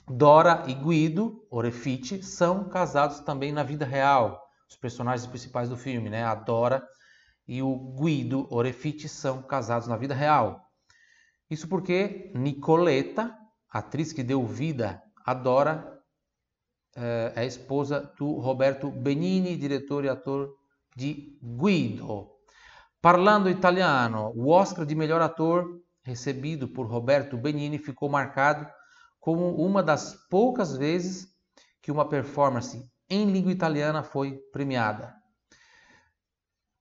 Dora 0.08 0.62
e 0.68 0.74
Guido 0.74 1.44
Orefice 1.50 2.22
são 2.22 2.68
casados 2.68 3.20
também 3.20 3.50
na 3.52 3.64
vida 3.64 3.84
real. 3.84 4.40
Os 4.68 4.76
personagens 4.76 5.26
principais 5.26 5.68
do 5.68 5.76
filme, 5.76 6.08
né? 6.08 6.22
A 6.22 6.34
Dora 6.34 6.86
e 7.46 7.60
o 7.60 7.76
Guido 7.98 8.46
Orefice 8.50 9.08
são 9.08 9.42
casados 9.42 9.88
na 9.88 9.96
vida 9.96 10.14
real. 10.14 10.64
Isso 11.50 11.68
porque 11.68 12.32
Nicoletta, 12.34 13.36
atriz 13.68 14.12
que 14.12 14.22
deu 14.22 14.44
vida 14.46 15.02
a 15.24 15.34
Dora, 15.34 15.92
é 16.94 17.40
a 17.40 17.44
esposa 17.44 18.12
do 18.18 18.38
Roberto 18.38 18.90
Benini, 18.90 19.56
diretor 19.56 20.04
e 20.04 20.08
ator 20.08 20.54
de 20.96 21.36
Guido. 21.42 22.30
Parlando 23.02 23.50
italiano, 23.50 24.32
o 24.34 24.50
Oscar 24.50 24.86
de 24.86 24.94
melhor 24.94 25.20
ator 25.20 25.80
recebido 26.04 26.68
por 26.68 26.86
Roberto 26.86 27.36
Benini 27.36 27.78
ficou 27.78 28.08
marcado 28.08 28.66
como 29.26 29.56
uma 29.56 29.82
das 29.82 30.14
poucas 30.30 30.76
vezes 30.76 31.26
que 31.82 31.90
uma 31.90 32.08
performance 32.08 32.88
em 33.10 33.28
língua 33.28 33.50
italiana 33.50 34.04
foi 34.04 34.38
premiada. 34.52 35.12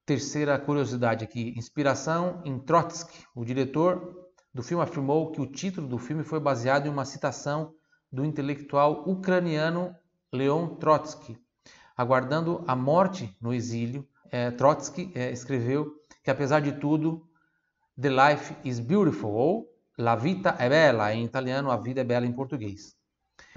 Terceira 0.05 0.59
curiosidade 0.59 1.23
aqui, 1.23 1.55
inspiração 1.57 2.43
em 2.45 2.59
Trotsky. 2.59 3.25
O 3.33 3.43
diretor 3.43 4.29
do 4.53 4.61
filme 4.61 4.83
afirmou 4.83 5.31
que 5.31 5.41
o 5.41 5.47
título 5.47 5.87
do 5.87 5.97
filme 5.97 6.23
foi 6.23 6.39
baseado 6.39 6.85
em 6.85 6.89
uma 6.91 7.03
citação 7.03 7.73
do 8.11 8.23
intelectual 8.23 9.09
ucraniano 9.09 9.95
Leon 10.31 10.75
Trotsky. 10.75 11.35
Aguardando 11.97 12.63
a 12.67 12.75
morte 12.75 13.35
no 13.41 13.55
exílio, 13.55 14.07
é, 14.29 14.51
Trotsky 14.51 15.11
é, 15.15 15.31
escreveu 15.31 15.95
que, 16.23 16.29
apesar 16.29 16.59
de 16.59 16.73
tudo, 16.73 17.27
The 17.99 18.09
Life 18.09 18.55
is 18.63 18.79
Beautiful, 18.79 19.31
ou 19.31 19.74
La 19.97 20.15
Vita 20.15 20.57
è 20.57 20.67
Bella, 20.67 21.13
em 21.13 21.23
italiano, 21.23 21.71
A 21.71 21.77
Vida 21.77 22.01
é 22.01 22.03
Bela 22.03 22.25
em 22.25 22.33
português. 22.33 22.93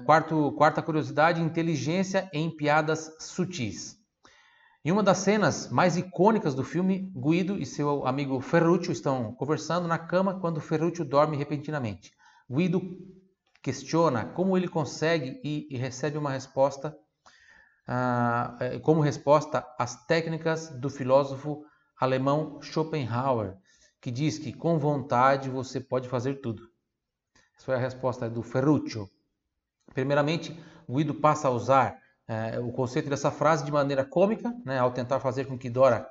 Quarto, 0.05 0.53
quarta 0.53 0.81
curiosidade, 0.81 1.41
inteligência 1.41 2.29
em 2.31 2.49
piadas 2.49 3.13
sutis. 3.19 3.97
Em 4.85 4.91
uma 4.91 5.03
das 5.03 5.17
cenas 5.17 5.69
mais 5.69 5.97
icônicas 5.97 6.55
do 6.55 6.63
filme, 6.63 7.11
Guido 7.13 7.57
e 7.57 7.65
seu 7.65 8.07
amigo 8.07 8.39
Ferruccio 8.39 8.93
estão 8.93 9.33
conversando 9.33 9.85
na 9.85 9.97
cama 9.97 10.39
quando 10.39 10.61
Ferruccio 10.61 11.03
dorme 11.03 11.35
repentinamente. 11.35 12.13
Guido 12.49 12.81
questiona 13.61 14.23
como 14.23 14.55
ele 14.55 14.69
consegue 14.69 15.41
e, 15.43 15.67
e 15.69 15.77
recebe 15.77 16.17
uma 16.17 16.31
resposta, 16.31 16.97
uh, 17.85 18.79
como 18.79 19.01
resposta 19.01 19.67
às 19.77 20.05
técnicas 20.05 20.69
do 20.69 20.89
filósofo 20.89 21.65
alemão 21.99 22.61
Schopenhauer, 22.61 23.57
que 24.01 24.11
diz 24.11 24.37
que 24.37 24.53
com 24.53 24.77
vontade 24.77 25.49
você 25.49 25.79
pode 25.79 26.07
fazer 26.07 26.35
tudo. 26.41 26.63
Essa 27.55 27.65
foi 27.65 27.75
a 27.75 27.79
resposta 27.79 28.29
do 28.29 28.41
Ferruccio. 28.41 29.09
Primeiramente, 29.93 30.57
Guido 30.89 31.13
passa 31.15 31.47
a 31.47 31.51
usar 31.51 31.99
é, 32.27 32.59
o 32.59 32.71
conceito 32.71 33.09
dessa 33.09 33.31
frase 33.31 33.65
de 33.65 33.71
maneira 33.71 34.05
cômica, 34.05 34.53
né, 34.65 34.79
ao 34.79 34.91
tentar 34.91 35.19
fazer 35.19 35.45
com 35.45 35.57
que 35.57 35.69
Dora 35.69 36.07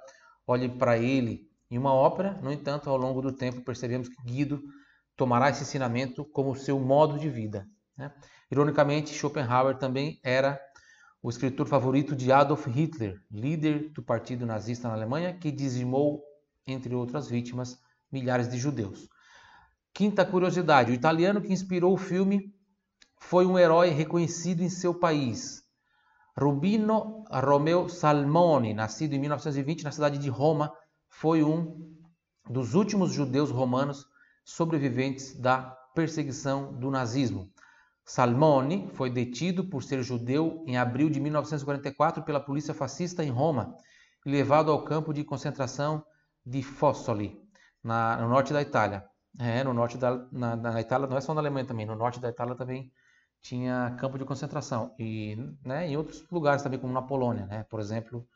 olhe 0.46 0.68
para 0.68 0.98
ele 0.98 1.48
em 1.70 1.78
uma 1.78 1.92
ópera. 1.92 2.38
No 2.42 2.52
entanto, 2.52 2.90
ao 2.90 2.96
longo 2.96 3.22
do 3.22 3.32
tempo, 3.32 3.62
percebemos 3.62 4.08
que 4.08 4.22
Guido 4.24 4.60
tomará 5.16 5.50
esse 5.50 5.62
ensinamento 5.62 6.24
como 6.24 6.54
seu 6.54 6.78
modo 6.78 7.18
de 7.18 7.28
vida. 7.28 7.66
Né? 7.96 8.12
Ironicamente, 8.50 9.14
Schopenhauer 9.14 9.76
também 9.76 10.18
era 10.22 10.60
o 11.22 11.28
escritor 11.28 11.66
favorito 11.66 12.14
de 12.14 12.30
Adolf 12.30 12.66
Hitler, 12.66 13.20
líder 13.30 13.90
do 13.92 14.02
partido 14.02 14.46
nazista 14.46 14.88
na 14.88 14.94
Alemanha, 14.94 15.36
que 15.36 15.50
dizimou, 15.50 16.22
entre 16.68 16.94
outras 16.94 17.28
vítimas, 17.28 17.78
milhares 18.12 18.48
de 18.48 18.58
judeus. 18.58 19.08
Quinta 19.92 20.24
curiosidade: 20.24 20.92
o 20.92 20.94
italiano 20.94 21.40
que 21.40 21.52
inspirou 21.52 21.92
o 21.92 21.98
filme 21.98 22.54
foi 23.18 23.46
um 23.46 23.58
herói 23.58 23.88
reconhecido 23.88 24.62
em 24.62 24.68
seu 24.68 24.94
país, 24.94 25.68
Rubino 26.40 27.24
Romeo 27.28 27.88
Salmoni, 27.88 28.72
nascido 28.72 29.12
em 29.12 29.18
1920 29.18 29.82
na 29.82 29.90
cidade 29.90 30.18
de 30.18 30.28
Roma, 30.28 30.72
foi 31.08 31.42
um 31.42 31.92
dos 32.48 32.74
últimos 32.74 33.12
judeus 33.12 33.50
romanos 33.50 34.06
sobreviventes 34.44 35.36
da 35.36 35.76
perseguição 35.96 36.72
do 36.78 36.92
nazismo. 36.92 37.50
Salmoni 38.04 38.88
foi 38.94 39.10
detido 39.10 39.64
por 39.64 39.82
ser 39.82 40.00
judeu 40.04 40.62
em 40.64 40.76
abril 40.76 41.10
de 41.10 41.18
1944 41.18 42.22
pela 42.22 42.38
polícia 42.38 42.72
fascista 42.72 43.24
em 43.24 43.30
Roma 43.30 43.74
e 44.24 44.30
levado 44.30 44.70
ao 44.70 44.84
campo 44.84 45.12
de 45.12 45.24
concentração 45.24 46.04
de 46.48 46.62
Fossoli, 46.62 47.38
na, 47.84 48.16
no 48.16 48.28
norte 48.28 48.52
da 48.52 48.62
Itália. 48.62 49.04
É, 49.38 49.62
no 49.62 49.74
norte 49.74 49.98
da 49.98 50.26
na, 50.32 50.56
na 50.56 50.80
Itália, 50.80 51.06
não 51.06 51.16
é 51.16 51.20
só 51.20 51.34
na 51.34 51.40
Alemanha 51.40 51.66
também, 51.66 51.86
no 51.86 51.94
norte 51.94 52.18
da 52.18 52.28
Itália 52.28 52.56
também 52.56 52.90
tinha 53.40 53.94
campo 54.00 54.18
de 54.18 54.24
concentração 54.24 54.94
e 54.98 55.36
né, 55.64 55.86
em 55.86 55.96
outros 55.96 56.26
lugares 56.30 56.62
também 56.62 56.78
como 56.80 56.92
na 56.92 57.02
Polônia, 57.02 57.46
né, 57.46 57.64
por 57.70 57.78
exemplo 57.78 58.26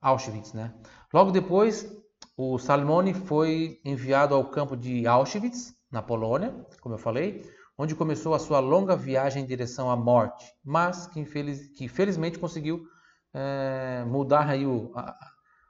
Auschwitz, 0.00 0.54
né. 0.54 0.72
Logo 1.12 1.30
depois 1.30 1.92
o 2.36 2.58
Salmone 2.58 3.12
foi 3.12 3.80
enviado 3.84 4.34
ao 4.34 4.48
campo 4.48 4.74
de 4.76 5.06
Auschwitz 5.06 5.74
na 5.90 6.00
Polônia, 6.00 6.54
como 6.80 6.94
eu 6.94 6.98
falei, 6.98 7.44
onde 7.76 7.94
começou 7.94 8.32
a 8.32 8.38
sua 8.38 8.60
longa 8.60 8.96
viagem 8.96 9.42
em 9.42 9.46
direção 9.46 9.90
à 9.90 9.96
morte, 9.96 10.46
mas 10.64 11.06
que, 11.08 11.20
infeliz, 11.20 11.68
que 11.76 11.88
felizmente 11.88 12.38
conseguiu 12.38 12.86
é, 13.34 14.04
mudar 14.06 14.48
aí 14.48 14.64
o, 14.64 14.92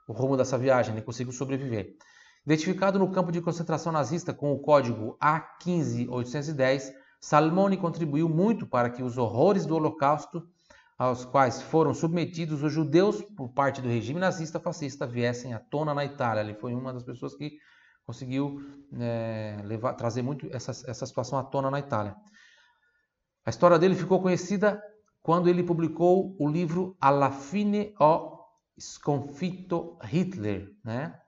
o 0.09 0.11
rumo 0.11 0.35
dessa 0.35 0.57
viagem, 0.57 0.95
ele 0.95 1.03
conseguiu 1.03 1.31
sobreviver. 1.31 1.95
Identificado 2.43 2.97
no 2.97 3.11
campo 3.11 3.31
de 3.31 3.39
concentração 3.41 3.91
nazista 3.91 4.33
com 4.33 4.51
o 4.51 4.57
código 4.57 5.15
A15810, 5.21 6.91
Salmone 7.21 7.77
contribuiu 7.77 8.27
muito 8.27 8.65
para 8.65 8.89
que 8.89 9.03
os 9.03 9.19
horrores 9.19 9.67
do 9.67 9.75
Holocausto, 9.75 10.47
aos 10.97 11.25
quais 11.25 11.61
foram 11.61 11.93
submetidos 11.93 12.63
os 12.63 12.73
judeus 12.73 13.21
por 13.37 13.49
parte 13.49 13.83
do 13.83 13.87
regime 13.87 14.19
nazista 14.19 14.59
fascista, 14.59 15.05
viessem 15.05 15.53
à 15.53 15.59
tona 15.59 15.93
na 15.93 16.03
Itália. 16.03 16.41
Ele 16.41 16.55
foi 16.55 16.73
uma 16.73 16.91
das 16.91 17.03
pessoas 17.03 17.35
que 17.35 17.59
conseguiu 18.03 18.59
é, 18.99 19.57
levar, 19.63 19.93
trazer 19.93 20.23
muito 20.23 20.47
essa, 20.51 20.71
essa 20.89 21.05
situação 21.05 21.37
à 21.37 21.43
tona 21.43 21.69
na 21.69 21.77
Itália. 21.77 22.15
A 23.45 23.51
história 23.51 23.77
dele 23.77 23.93
ficou 23.93 24.19
conhecida 24.19 24.81
quando 25.21 25.47
ele 25.47 25.61
publicou 25.61 26.35
o 26.39 26.49
livro 26.49 26.97
Alla 26.99 27.29
fine 27.29 27.93
ho 27.99 28.38
sconfitto 28.79 29.97
Hitler, 30.03 30.75
né? 30.83 31.19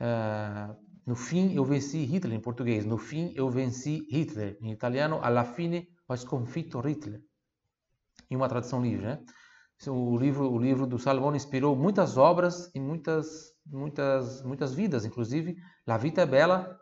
Uh, 0.00 0.76
no 1.06 1.14
fim, 1.14 1.54
eu 1.54 1.64
venci 1.64 2.04
Hitler, 2.04 2.36
em 2.36 2.40
português. 2.40 2.84
No 2.84 2.96
fim, 2.96 3.32
eu 3.36 3.50
venci 3.50 4.06
Hitler. 4.10 4.56
Em 4.60 4.72
italiano, 4.72 5.20
alla 5.22 5.44
fine 5.44 5.88
ho 6.08 6.16
sconfitto 6.16 6.80
Hitler. 6.80 7.22
Em 8.30 8.36
uma 8.36 8.48
tradução 8.48 8.82
livre, 8.82 9.06
né? 9.06 9.24
O 9.86 10.16
livro, 10.16 10.50
o 10.50 10.58
livro 10.58 10.86
do 10.86 10.98
Salomão 10.98 11.34
inspirou 11.34 11.76
muitas 11.76 12.16
obras 12.16 12.70
e 12.74 12.80
muitas, 12.80 13.52
muitas, 13.66 14.42
muitas 14.42 14.72
vidas, 14.72 15.04
inclusive 15.04 15.56
La 15.86 15.98
Vita 15.98 16.22
é 16.22 16.26
Bella, 16.26 16.78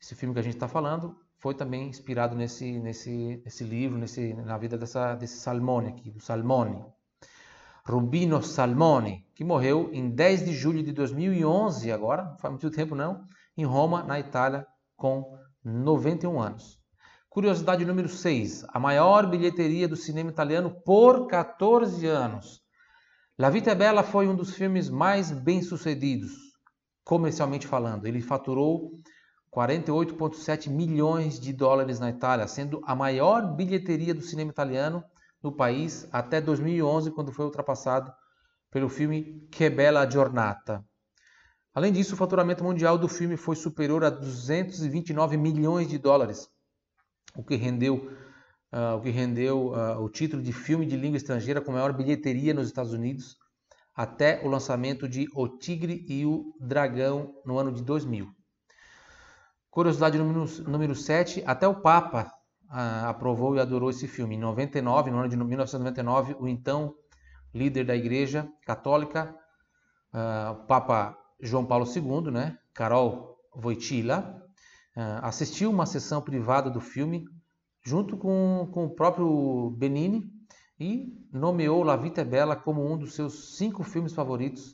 esse 0.00 0.14
filme 0.14 0.34
que 0.34 0.40
a 0.40 0.42
gente 0.42 0.54
está 0.54 0.66
falando, 0.66 1.16
foi 1.38 1.54
também 1.54 1.88
inspirado 1.88 2.34
nesse, 2.34 2.78
nesse, 2.78 3.40
nesse 3.44 3.62
livro, 3.62 3.98
nesse, 3.98 4.34
na 4.34 4.58
vida 4.58 4.76
dessa, 4.76 5.14
desse 5.14 5.36
Salmone 5.36 5.90
aqui, 5.90 6.10
do 6.10 6.20
Salmone. 6.20 6.82
Rubino 7.86 8.42
Salmone, 8.42 9.26
que 9.34 9.44
morreu 9.44 9.90
em 9.92 10.08
10 10.08 10.46
de 10.46 10.54
julho 10.54 10.82
de 10.82 10.90
2011, 10.90 11.92
agora, 11.92 12.24
não 12.24 12.38
faz 12.38 12.50
muito 12.50 12.70
tempo 12.70 12.94
não, 12.94 13.26
em 13.56 13.64
Roma, 13.64 14.02
na 14.02 14.18
Itália, 14.18 14.66
com 14.96 15.38
91 15.62 16.40
anos. 16.40 16.80
Curiosidade 17.28 17.84
número 17.84 18.08
6. 18.08 18.64
A 18.68 18.80
maior 18.80 19.28
bilheteria 19.28 19.86
do 19.86 19.96
cinema 19.96 20.30
italiano 20.30 20.70
por 20.82 21.26
14 21.26 22.06
anos. 22.06 22.62
La 23.38 23.50
Vita 23.50 23.72
é 23.72 23.74
Bella 23.74 24.02
foi 24.02 24.28
um 24.28 24.34
dos 24.34 24.54
filmes 24.54 24.88
mais 24.88 25.30
bem-sucedidos, 25.30 26.32
comercialmente 27.04 27.66
falando. 27.66 28.06
Ele 28.06 28.22
faturou 28.22 28.92
48,7 29.54 30.70
milhões 30.70 31.38
de 31.38 31.52
dólares 31.52 32.00
na 32.00 32.08
Itália, 32.08 32.48
sendo 32.48 32.80
a 32.86 32.94
maior 32.94 33.54
bilheteria 33.54 34.14
do 34.14 34.22
cinema 34.22 34.50
italiano 34.50 35.04
no 35.44 35.52
país 35.52 36.08
até 36.10 36.40
2011, 36.40 37.10
quando 37.10 37.30
foi 37.30 37.44
ultrapassado 37.44 38.10
pelo 38.70 38.88
filme 38.88 39.46
Que 39.52 39.68
Bella 39.68 40.10
Giornata. 40.10 40.82
Além 41.74 41.92
disso, 41.92 42.14
o 42.14 42.16
faturamento 42.16 42.64
mundial 42.64 42.96
do 42.96 43.08
filme 43.08 43.36
foi 43.36 43.54
superior 43.54 44.02
a 44.04 44.10
229 44.10 45.36
milhões 45.36 45.86
de 45.86 45.98
dólares, 45.98 46.48
o 47.36 47.44
que 47.44 47.56
rendeu, 47.56 48.10
uh, 48.72 48.96
o, 48.96 49.00
que 49.02 49.10
rendeu 49.10 49.72
uh, 49.72 50.00
o 50.02 50.08
título 50.08 50.42
de 50.42 50.52
filme 50.52 50.86
de 50.86 50.96
língua 50.96 51.18
estrangeira 51.18 51.60
com 51.60 51.72
maior 51.72 51.92
bilheteria 51.92 52.54
nos 52.54 52.68
Estados 52.68 52.92
Unidos 52.92 53.36
até 53.94 54.40
o 54.44 54.48
lançamento 54.48 55.08
de 55.08 55.28
O 55.34 55.46
Tigre 55.46 56.04
e 56.08 56.24
o 56.26 56.52
Dragão 56.58 57.34
no 57.44 57.58
ano 57.58 57.70
de 57.70 57.82
2000. 57.82 58.28
Curiosidade 59.70 60.18
número, 60.18 60.46
número 60.68 60.94
7, 60.94 61.42
até 61.46 61.68
o 61.68 61.80
Papa 61.80 62.32
uh, 62.70 63.06
aprovou 63.06 63.56
e 63.56 63.60
adorou 63.60 63.90
esse 63.90 64.06
filme. 64.06 64.34
Em 64.36 64.38
99, 64.38 65.10
no 65.10 65.18
ano 65.18 65.28
de 65.28 65.36
1999, 65.36 66.36
o 66.38 66.48
então 66.48 66.94
líder 67.52 67.84
da 67.84 67.94
Igreja 67.94 68.48
Católica, 68.66 69.34
o 70.50 70.66
Papa 70.66 71.16
João 71.40 71.64
Paulo 71.64 71.86
II, 71.86 72.30
né, 72.30 72.58
Carol 72.72 73.38
Wojtyla, 73.54 74.42
uh, 74.96 75.20
assistiu 75.22 75.70
uma 75.70 75.86
sessão 75.86 76.22
privada 76.22 76.70
do 76.70 76.80
filme 76.80 77.24
junto 77.82 78.16
com, 78.16 78.68
com 78.72 78.86
o 78.86 78.90
próprio 78.90 79.70
Benini 79.76 80.24
e 80.78 81.12
nomeou 81.32 81.82
La 81.82 81.96
Vita 81.96 82.24
Bella 82.24 82.56
como 82.56 82.84
um 82.84 82.96
dos 82.96 83.14
seus 83.14 83.56
cinco 83.56 83.82
filmes 83.84 84.12
favoritos 84.12 84.72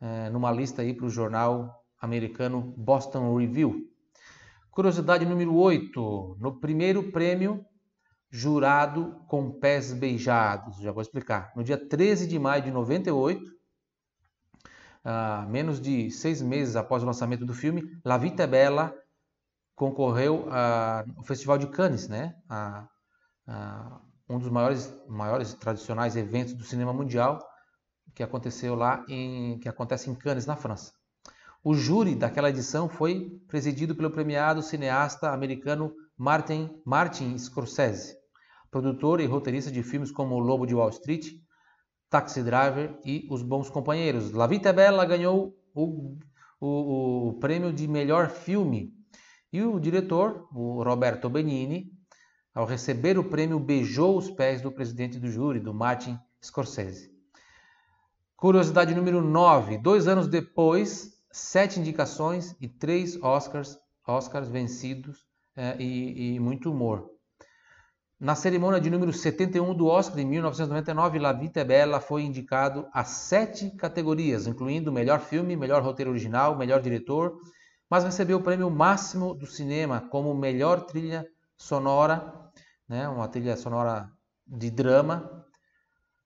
uh, 0.00 0.30
numa 0.32 0.50
lista 0.50 0.82
aí 0.82 0.92
para 0.92 1.06
o 1.06 1.10
jornal 1.10 1.84
americano 2.00 2.74
Boston 2.76 3.36
Review. 3.36 3.88
Curiosidade 4.70 5.26
número 5.26 5.54
8. 5.54 6.36
No 6.38 6.60
primeiro 6.60 7.10
prêmio, 7.10 7.64
jurado 8.30 9.24
com 9.26 9.50
pés 9.50 9.92
beijados. 9.92 10.78
Já 10.78 10.92
vou 10.92 11.02
explicar. 11.02 11.52
No 11.56 11.64
dia 11.64 11.76
13 11.76 12.26
de 12.26 12.38
maio 12.38 12.62
de 12.62 12.70
98, 12.70 13.44
uh, 15.04 15.48
menos 15.50 15.80
de 15.80 16.10
seis 16.10 16.40
meses 16.40 16.76
após 16.76 17.02
o 17.02 17.06
lançamento 17.06 17.44
do 17.44 17.52
filme, 17.52 17.82
La 18.04 18.16
Vita 18.16 18.46
Bella 18.46 18.94
concorreu 19.74 20.46
ao 21.16 21.24
Festival 21.24 21.56
de 21.56 21.66
Cannes, 21.66 22.06
né? 22.06 22.36
Um 24.28 24.38
dos 24.38 24.50
maiores, 24.50 24.94
maiores 25.08 25.54
tradicionais 25.54 26.16
eventos 26.16 26.52
do 26.52 26.62
cinema 26.62 26.92
mundial 26.92 27.40
que 28.14 28.22
aconteceu 28.22 28.74
lá 28.74 29.04
em 29.08 29.58
que 29.58 29.68
acontece 29.68 30.10
em 30.10 30.14
Cannes, 30.14 30.46
na 30.46 30.54
França. 30.54 30.92
O 31.62 31.74
júri 31.74 32.14
daquela 32.14 32.48
edição 32.48 32.88
foi 32.88 33.38
presidido 33.46 33.94
pelo 33.94 34.10
premiado 34.10 34.62
cineasta 34.62 35.30
americano 35.30 35.92
Martin, 36.16 36.70
Martin 36.86 37.36
Scorsese, 37.36 38.16
produtor 38.70 39.20
e 39.20 39.26
roteirista 39.26 39.70
de 39.70 39.82
filmes 39.82 40.10
como 40.10 40.36
O 40.36 40.38
Lobo 40.38 40.66
de 40.66 40.74
Wall 40.74 40.88
Street, 40.88 41.32
Taxi 42.08 42.42
Driver 42.42 42.98
e 43.04 43.28
Os 43.30 43.42
Bons 43.42 43.68
Companheiros. 43.68 44.32
La 44.32 44.46
Vita 44.46 44.72
Bella 44.72 45.04
ganhou 45.04 45.54
o, 45.74 46.16
o, 46.58 47.28
o 47.28 47.32
prêmio 47.34 47.74
de 47.74 47.86
melhor 47.86 48.30
filme. 48.30 48.94
E 49.52 49.60
o 49.62 49.78
diretor, 49.78 50.48
o 50.54 50.82
Roberto 50.82 51.28
Benini, 51.28 51.92
ao 52.54 52.64
receber 52.64 53.18
o 53.18 53.24
prêmio, 53.24 53.60
beijou 53.60 54.16
os 54.16 54.30
pés 54.30 54.62
do 54.62 54.72
presidente 54.72 55.18
do 55.18 55.30
júri, 55.30 55.60
do 55.60 55.74
Martin 55.74 56.18
Scorsese. 56.42 57.10
Curiosidade 58.34 58.94
número 58.94 59.20
9. 59.20 59.76
Dois 59.76 60.08
anos 60.08 60.26
depois, 60.26 61.19
sete 61.30 61.78
indicações 61.78 62.54
e 62.60 62.68
três 62.68 63.20
Oscars, 63.22 63.78
Oscars 64.06 64.48
vencidos 64.48 65.26
é, 65.56 65.76
e, 65.78 66.34
e, 66.34 66.40
muito 66.40 66.70
humor. 66.70 67.10
Na 68.18 68.34
cerimônia 68.34 68.80
de 68.80 68.90
número 68.90 69.12
71 69.12 69.74
do 69.74 69.86
Oscar, 69.86 70.18
em 70.18 70.26
1999, 70.26 71.18
La 71.18 71.32
Vita 71.32 71.60
é 71.60 71.64
Bella 71.64 72.00
foi 72.00 72.22
indicado 72.22 72.86
a 72.92 73.02
sete 73.04 73.70
categorias, 73.70 74.46
incluindo 74.46 74.92
melhor 74.92 75.20
filme, 75.20 75.56
melhor 75.56 75.82
roteiro 75.82 76.10
original, 76.10 76.56
melhor 76.56 76.82
diretor, 76.82 77.38
mas 77.88 78.04
recebeu 78.04 78.38
o 78.38 78.42
prêmio 78.42 78.70
máximo 78.70 79.34
do 79.34 79.46
cinema 79.46 80.02
como 80.10 80.34
melhor 80.34 80.82
trilha 80.82 81.26
sonora, 81.56 82.50
né, 82.88 83.08
uma 83.08 83.26
trilha 83.26 83.56
sonora 83.56 84.10
de 84.46 84.70
drama, 84.70 85.39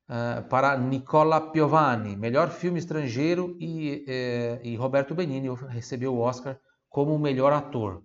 uh, 0.08 0.42
para 0.48 0.76
Nicola 0.76 1.40
Piovani, 1.40 2.16
melhor 2.16 2.50
filme 2.50 2.78
estrangeiro, 2.78 3.56
e, 3.60 4.04
eh, 4.06 4.60
e 4.62 4.76
Roberto 4.76 5.14
Benigni 5.14 5.48
recebeu 5.68 6.14
o 6.14 6.20
Oscar 6.20 6.58
como 6.88 7.18
melhor 7.18 7.52
ator. 7.52 8.02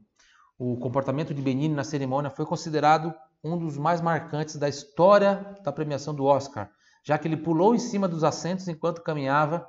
O 0.58 0.78
comportamento 0.78 1.34
de 1.34 1.42
Benigni 1.42 1.74
na 1.74 1.84
cerimônia 1.84 2.30
foi 2.30 2.46
considerado 2.46 3.14
um 3.44 3.58
dos 3.58 3.78
mais 3.78 4.02
marcantes 4.02 4.58
da 4.58 4.68
história 4.68 5.58
da 5.64 5.72
premiação 5.72 6.14
do 6.14 6.26
Oscar, 6.26 6.70
já 7.04 7.18
que 7.18 7.28
ele 7.28 7.38
pulou 7.38 7.74
em 7.74 7.80
cima 7.80 8.08
dos 8.08 8.24
assentos 8.24 8.68
enquanto 8.68 9.02
caminhava 9.02 9.66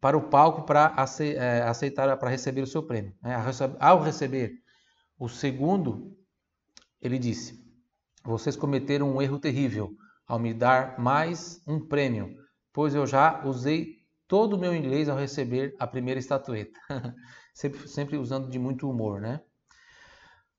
para 0.00 0.16
o 0.16 0.28
palco 0.28 0.62
para 0.62 0.94
eh, 1.20 1.62
aceitar, 1.62 2.16
para 2.16 2.30
receber 2.30 2.62
o 2.62 2.66
seu 2.66 2.82
prêmio. 2.82 3.14
Né? 3.22 3.36
Ao 3.78 4.00
receber 4.00 4.54
o 5.18 5.28
segundo, 5.28 6.16
ele 7.00 7.18
disse: 7.18 7.62
Vocês 8.24 8.56
cometeram 8.56 9.14
um 9.14 9.20
erro 9.20 9.38
terrível 9.38 9.94
ao 10.26 10.38
me 10.38 10.52
dar 10.52 10.98
mais 10.98 11.62
um 11.66 11.80
prêmio, 11.80 12.34
pois 12.72 12.94
eu 12.94 13.06
já 13.06 13.44
usei 13.44 13.96
todo 14.26 14.54
o 14.54 14.58
meu 14.58 14.74
inglês 14.74 15.08
ao 15.08 15.16
receber 15.16 15.74
a 15.78 15.86
primeira 15.86 16.18
estatueta. 16.18 16.78
sempre, 17.54 17.88
sempre 17.88 18.16
usando 18.16 18.50
de 18.50 18.58
muito 18.58 18.90
humor, 18.90 19.20
né? 19.20 19.40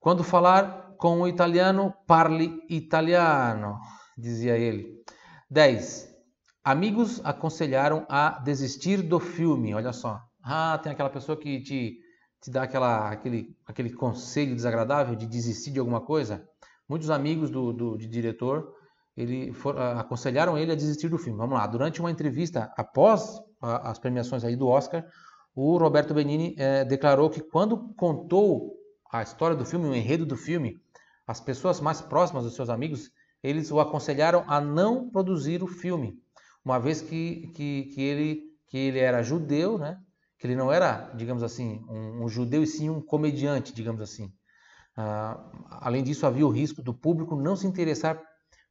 Quando 0.00 0.24
falar 0.24 0.94
com 0.96 1.20
o 1.20 1.28
italiano, 1.28 1.92
parle 2.06 2.62
italiano, 2.68 3.78
dizia 4.16 4.56
ele. 4.56 5.02
10. 5.50 6.08
Amigos 6.64 7.20
aconselharam 7.24 8.06
a 8.08 8.38
desistir 8.38 9.02
do 9.02 9.20
filme. 9.20 9.74
Olha 9.74 9.92
só. 9.92 10.20
Ah, 10.42 10.78
tem 10.82 10.92
aquela 10.92 11.10
pessoa 11.10 11.36
que 11.38 11.60
te, 11.60 11.98
te 12.40 12.50
dá 12.50 12.62
aquela, 12.62 13.10
aquele, 13.10 13.56
aquele 13.66 13.92
conselho 13.92 14.54
desagradável 14.54 15.14
de 15.14 15.26
desistir 15.26 15.72
de 15.72 15.78
alguma 15.78 16.00
coisa. 16.00 16.48
Muitos 16.88 17.10
amigos 17.10 17.50
do, 17.50 17.72
do 17.72 17.98
de 17.98 18.06
diretor 18.06 18.74
ele 19.18 19.52
for, 19.52 19.74
uh, 19.74 19.98
aconselharam 19.98 20.56
ele 20.56 20.70
a 20.70 20.76
desistir 20.76 21.08
do 21.08 21.18
filme. 21.18 21.36
Vamos 21.36 21.58
lá, 21.58 21.66
durante 21.66 22.00
uma 22.00 22.10
entrevista 22.10 22.72
após 22.76 23.42
as 23.60 23.98
premiações 23.98 24.44
aí 24.44 24.54
do 24.54 24.68
Oscar, 24.68 25.04
o 25.54 25.76
Roberto 25.76 26.14
Benini 26.14 26.54
uh, 26.54 26.88
declarou 26.88 27.28
que 27.28 27.40
quando 27.40 27.92
contou 27.94 28.76
a 29.10 29.20
história 29.22 29.56
do 29.56 29.64
filme, 29.64 29.88
o 29.88 29.94
enredo 29.94 30.24
do 30.24 30.36
filme, 30.36 30.80
as 31.26 31.40
pessoas 31.40 31.80
mais 31.80 32.00
próximas 32.00 32.44
dos 32.44 32.54
seus 32.54 32.70
amigos, 32.70 33.10
eles 33.42 33.72
o 33.72 33.80
aconselharam 33.80 34.44
a 34.46 34.60
não 34.60 35.10
produzir 35.10 35.62
o 35.62 35.66
filme, 35.66 36.16
uma 36.64 36.78
vez 36.78 37.00
que, 37.00 37.50
que, 37.54 37.84
que, 37.94 38.00
ele, 38.00 38.42
que 38.68 38.78
ele 38.78 39.00
era 39.00 39.22
judeu, 39.22 39.78
né? 39.78 39.98
que 40.38 40.46
ele 40.46 40.54
não 40.54 40.72
era, 40.72 41.10
digamos 41.16 41.42
assim, 41.42 41.84
um, 41.88 42.24
um 42.24 42.28
judeu 42.28 42.62
e 42.62 42.66
sim 42.66 42.88
um 42.88 43.00
comediante, 43.00 43.74
digamos 43.74 44.00
assim. 44.00 44.26
Uh, 44.96 45.66
além 45.80 46.04
disso, 46.04 46.26
havia 46.26 46.46
o 46.46 46.50
risco 46.50 46.82
do 46.82 46.94
público 46.94 47.34
não 47.34 47.56
se 47.56 47.66
interessar 47.66 48.20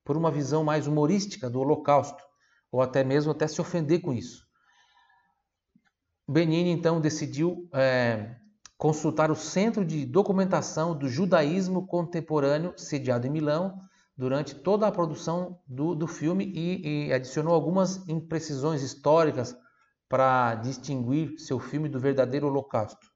por 0.07 0.15
uma 0.15 0.31
visão 0.31 0.63
mais 0.63 0.87
humorística 0.87 1.49
do 1.49 1.59
Holocausto, 1.59 2.23
ou 2.71 2.81
até 2.81 3.03
mesmo 3.03 3.33
até 3.33 3.45
se 3.45 3.59
ofender 3.59 3.99
com 3.99 4.13
isso. 4.13 4.47
Benini 6.25 6.71
então 6.71 7.01
decidiu 7.01 7.67
é, 7.73 8.37
consultar 8.77 9.29
o 9.29 9.35
Centro 9.35 9.83
de 9.83 10.05
Documentação 10.05 10.97
do 10.97 11.09
Judaísmo 11.09 11.85
Contemporâneo, 11.85 12.73
sediado 12.77 13.27
em 13.27 13.29
Milão, 13.29 13.81
durante 14.15 14.55
toda 14.55 14.87
a 14.87 14.91
produção 14.91 15.59
do, 15.67 15.93
do 15.93 16.07
filme 16.07 16.45
e, 16.55 17.07
e 17.07 17.13
adicionou 17.13 17.53
algumas 17.53 18.07
imprecisões 18.07 18.81
históricas 18.81 19.53
para 20.07 20.55
distinguir 20.55 21.37
seu 21.37 21.59
filme 21.59 21.89
do 21.89 21.99
verdadeiro 21.99 22.47
Holocausto, 22.47 23.07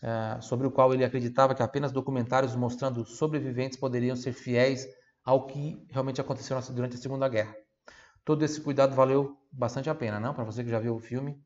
é, 0.00 0.40
sobre 0.40 0.68
o 0.68 0.70
qual 0.70 0.94
ele 0.94 1.04
acreditava 1.04 1.52
que 1.52 1.64
apenas 1.64 1.90
documentários 1.90 2.54
mostrando 2.54 3.04
sobreviventes 3.04 3.76
poderiam 3.76 4.14
ser 4.14 4.32
fiéis 4.32 4.86
ao 5.28 5.44
que 5.44 5.86
realmente 5.90 6.22
aconteceu 6.22 6.58
durante 6.72 6.96
a 6.96 6.98
Segunda 6.98 7.28
Guerra. 7.28 7.54
Todo 8.24 8.42
esse 8.46 8.62
cuidado 8.62 8.96
valeu 8.96 9.36
bastante 9.52 9.90
a 9.90 9.94
pena, 9.94 10.18
não? 10.18 10.32
Para 10.32 10.42
você 10.42 10.64
que 10.64 10.70
já 10.70 10.78
viu 10.78 10.96
o 10.96 10.98
filme. 10.98 11.38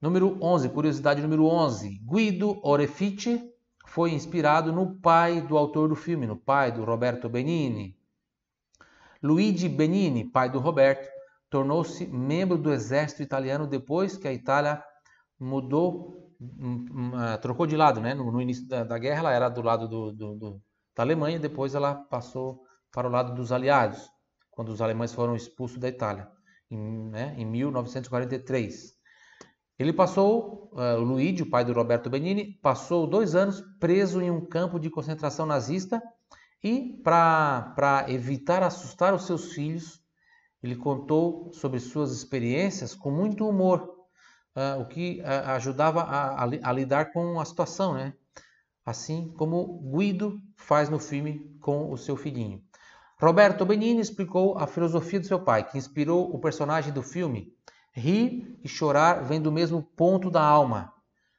Número 0.00 0.38
11, 0.42 0.70
curiosidade 0.70 1.20
número 1.20 1.44
11. 1.44 2.00
Guido 2.10 2.58
Orefice 2.66 3.52
foi 3.86 4.12
inspirado 4.12 4.72
no 4.72 4.98
pai 4.98 5.42
do 5.42 5.58
autor 5.58 5.90
do 5.90 5.94
filme, 5.94 6.26
no 6.26 6.38
pai 6.38 6.72
do 6.72 6.84
Roberto 6.84 7.28
Benini. 7.28 7.94
Luigi 9.22 9.68
Benini, 9.68 10.24
pai 10.24 10.48
do 10.48 10.58
Roberto, 10.58 11.06
tornou-se 11.50 12.06
membro 12.06 12.56
do 12.56 12.72
exército 12.72 13.22
italiano 13.22 13.66
depois 13.66 14.16
que 14.16 14.26
a 14.26 14.32
Itália 14.32 14.82
mudou, 15.38 16.34
hum, 16.40 16.86
hum, 16.90 17.10
ah, 17.14 17.36
trocou 17.36 17.66
de 17.66 17.76
lado, 17.76 18.00
né? 18.00 18.14
No, 18.14 18.40
início 18.40 18.66
da, 18.66 18.96
guerra, 18.96 19.18
ela 19.18 19.32
era 19.34 19.48
do 19.50 19.60
lado 19.60 19.86
do, 19.86 20.12
do, 20.12 20.34
do 20.34 20.62
da 20.98 21.04
Alemanha, 21.04 21.38
depois 21.38 21.76
ela 21.76 21.94
passou 21.94 22.64
para 22.90 23.06
o 23.06 23.10
lado 23.10 23.32
dos 23.32 23.52
aliados, 23.52 24.10
quando 24.50 24.70
os 24.70 24.82
alemães 24.82 25.12
foram 25.12 25.36
expulsos 25.36 25.78
da 25.78 25.86
Itália, 25.86 26.28
em, 26.68 27.08
né, 27.08 27.36
em 27.38 27.46
1943. 27.46 28.94
Ele 29.78 29.92
passou, 29.92 30.72
uh, 30.72 30.98
Luigi, 30.98 31.44
o 31.44 31.48
pai 31.48 31.64
do 31.64 31.72
Roberto 31.72 32.10
Benini, 32.10 32.58
passou 32.60 33.06
dois 33.06 33.36
anos 33.36 33.62
preso 33.78 34.20
em 34.20 34.28
um 34.28 34.44
campo 34.44 34.80
de 34.80 34.90
concentração 34.90 35.46
nazista 35.46 36.02
e, 36.64 37.00
para 37.04 38.04
evitar 38.08 38.64
assustar 38.64 39.14
os 39.14 39.24
seus 39.24 39.52
filhos, 39.52 40.02
ele 40.60 40.74
contou 40.74 41.52
sobre 41.52 41.78
suas 41.78 42.10
experiências 42.10 42.92
com 42.92 43.12
muito 43.12 43.48
humor, 43.48 43.88
uh, 44.56 44.80
o 44.80 44.88
que 44.88 45.20
uh, 45.20 45.50
ajudava 45.50 46.02
a, 46.02 46.42
a, 46.42 46.42
a, 46.42 46.72
lidar 46.72 47.12
com 47.12 47.38
a 47.38 47.44
situação, 47.44 47.94
né? 47.94 48.14
Assim 48.88 49.30
como 49.36 49.82
Guido 49.94 50.40
faz 50.56 50.88
no 50.88 50.98
filme 50.98 51.54
com 51.60 51.92
o 51.92 51.98
seu 51.98 52.16
filhinho. 52.16 52.62
Roberto 53.20 53.66
Benini 53.66 54.00
explicou 54.00 54.56
a 54.56 54.66
filosofia 54.66 55.20
do 55.20 55.26
seu 55.26 55.38
pai, 55.38 55.68
que 55.68 55.76
inspirou 55.76 56.34
o 56.34 56.38
personagem 56.38 56.90
do 56.90 57.02
filme. 57.02 57.52
Rir 57.92 58.58
e 58.64 58.68
chorar 58.68 59.24
vem 59.24 59.42
do 59.42 59.52
mesmo 59.52 59.82
ponto 59.82 60.30
da 60.30 60.42
alma. 60.42 60.90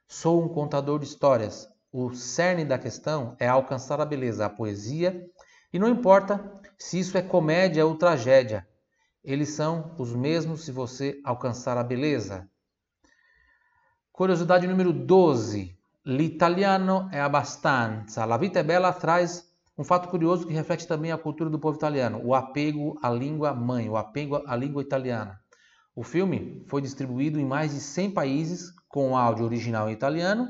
Sou 0.08 0.44
um 0.44 0.48
contador 0.48 1.00
de 1.00 1.06
histórias. 1.06 1.68
O 1.92 2.14
cerne 2.14 2.64
da 2.64 2.78
questão 2.78 3.36
é 3.40 3.48
alcançar 3.48 4.00
a 4.00 4.06
beleza, 4.06 4.46
a 4.46 4.50
poesia, 4.50 5.28
e 5.74 5.80
não 5.80 5.90
importa 5.90 6.54
se 6.78 7.00
isso 7.00 7.18
é 7.18 7.22
comédia 7.24 7.84
ou 7.84 7.96
tragédia, 7.96 8.68
eles 9.24 9.50
são 9.50 9.96
os 9.98 10.14
mesmos 10.14 10.66
se 10.66 10.72
você 10.72 11.20
alcançar 11.24 11.80
a 11.80 11.84
beleza. 11.84 12.48
Curiosidade 14.12 14.68
número 14.68 14.94
12. 14.94 15.79
L'italiano 16.10 17.08
è 17.12 17.20
abbastanza. 17.20 18.26
La 18.26 18.38
vita 18.38 18.58
è 18.58 18.66
bella 18.66 18.92
traz 18.94 19.48
um 19.78 19.84
fato 19.84 20.10
curioso 20.10 20.48
que 20.48 20.56
reflete 20.56 20.88
também 20.88 21.12
a 21.12 21.20
cultura 21.20 21.52
do 21.52 21.60
povo 21.60 21.78
italiano, 21.78 22.20
o 22.24 22.34
apego 22.34 22.98
à 23.04 23.12
língua 23.12 23.54
mãe, 23.54 23.88
o 23.88 23.96
apego 23.96 24.42
à 24.48 24.56
língua 24.56 24.82
italiana. 24.82 25.40
O 25.96 26.02
filme 26.02 26.66
foi 26.68 26.82
distribuído 26.82 27.40
em 27.40 27.46
mais 27.46 27.76
de 27.76 27.80
100 27.80 28.10
países 28.10 28.74
com 28.88 29.16
áudio 29.16 29.46
original 29.46 29.88
em 29.88 29.94
italiano 29.94 30.48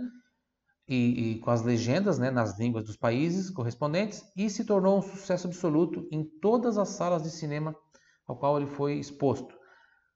e, 0.87 1.33
e, 1.33 1.39
com 1.39 1.51
as 1.51 1.61
legendas 1.61 2.17
né, 2.17 2.31
nas 2.31 2.57
línguas 2.57 2.85
dos 2.85 2.95
países 2.95 3.49
correspondentes 3.49 4.23
e 4.37 4.49
se 4.49 4.63
tornou 4.63 4.99
um 4.99 5.01
sucesso 5.01 5.47
absoluto 5.47 6.07
em 6.09 6.23
todas 6.41 6.77
as 6.77 6.87
salas 6.87 7.21
de 7.21 7.31
cinema 7.31 7.75
ao 8.25 8.37
qual 8.37 8.55
ele 8.55 8.65
foi 8.65 8.93
exposto. 8.93 9.53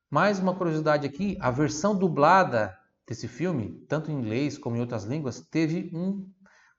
Mais 0.10 0.40
uma 0.40 0.56
curiosidade 0.56 1.06
aqui, 1.06 1.38
a 1.42 1.52
versão 1.52 1.94
dublada 1.94 2.74
desse 3.08 3.28
filme, 3.28 3.86
tanto 3.88 4.12
em 4.12 4.16
inglês 4.16 4.58
como 4.58 4.76
em 4.76 4.80
outras 4.80 5.04
línguas, 5.04 5.42
teve 5.42 5.92
um 5.94 6.30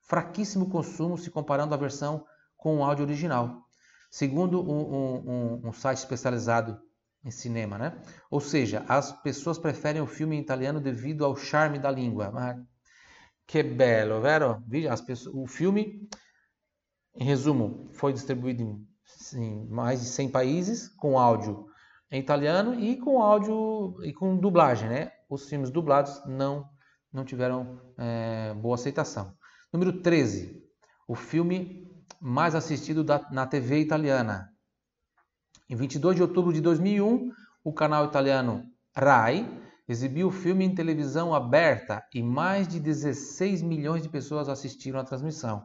fraquíssimo 0.00 0.68
consumo 0.68 1.18
se 1.18 1.30
comparando 1.30 1.74
a 1.74 1.78
versão 1.78 2.24
com 2.56 2.78
o 2.78 2.84
áudio 2.84 3.04
original, 3.04 3.62
segundo 4.10 4.60
um, 4.62 5.60
um, 5.60 5.68
um 5.68 5.72
site 5.72 5.98
especializado 5.98 6.80
em 7.24 7.30
cinema, 7.30 7.78
né? 7.78 7.98
Ou 8.30 8.40
seja, 8.40 8.84
as 8.88 9.12
pessoas 9.22 9.58
preferem 9.58 10.02
o 10.02 10.06
filme 10.06 10.36
em 10.36 10.40
italiano 10.40 10.80
devido 10.80 11.24
ao 11.24 11.36
charme 11.36 11.78
da 11.78 11.90
língua. 11.90 12.30
Mas 12.30 12.58
que 13.46 13.62
belo, 13.62 14.20
vero? 14.20 14.62
As 14.90 15.00
pessoas, 15.00 15.34
o 15.34 15.46
filme, 15.46 16.06
em 17.14 17.24
resumo, 17.24 17.88
foi 17.92 18.12
distribuído 18.12 18.62
em, 18.62 18.86
em 19.34 19.66
mais 19.68 20.00
de 20.00 20.06
100 20.06 20.28
países 20.30 20.88
com 20.88 21.18
áudio 21.18 21.66
em 22.10 22.20
italiano 22.20 22.78
e 22.78 22.96
com 22.96 23.22
áudio 23.22 23.96
e 24.04 24.12
com 24.12 24.36
dublagem, 24.36 24.88
né? 24.88 25.12
Os 25.28 25.48
filmes 25.48 25.70
dublados 25.70 26.22
não, 26.26 26.68
não 27.12 27.24
tiveram 27.24 27.80
é, 27.98 28.54
boa 28.54 28.74
aceitação. 28.74 29.34
Número 29.72 30.00
13, 30.00 30.62
o 31.08 31.14
filme 31.14 31.90
mais 32.20 32.54
assistido 32.54 33.02
da, 33.02 33.28
na 33.30 33.46
TV 33.46 33.80
italiana. 33.80 34.48
Em 35.68 35.76
22 35.76 36.16
de 36.16 36.22
outubro 36.22 36.52
de 36.52 36.60
2001, 36.60 37.30
o 37.62 37.72
canal 37.72 38.04
italiano 38.04 38.62
RAI 38.96 39.62
exibiu 39.88 40.28
o 40.28 40.32
filme 40.32 40.64
em 40.64 40.74
televisão 40.74 41.34
aberta 41.34 42.02
e 42.14 42.22
mais 42.22 42.66
de 42.66 42.80
16 42.80 43.62
milhões 43.62 44.02
de 44.02 44.08
pessoas 44.08 44.48
assistiram 44.48 45.00
à 45.00 45.04
transmissão. 45.04 45.62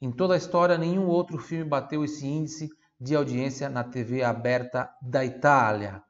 Em 0.00 0.10
toda 0.12 0.34
a 0.34 0.36
história, 0.36 0.76
nenhum 0.76 1.06
outro 1.06 1.38
filme 1.38 1.64
bateu 1.64 2.04
esse 2.04 2.26
índice 2.26 2.68
de 3.00 3.14
audiência 3.14 3.68
na 3.68 3.84
TV 3.84 4.22
aberta 4.22 4.90
da 5.00 5.24
Itália. 5.24 6.02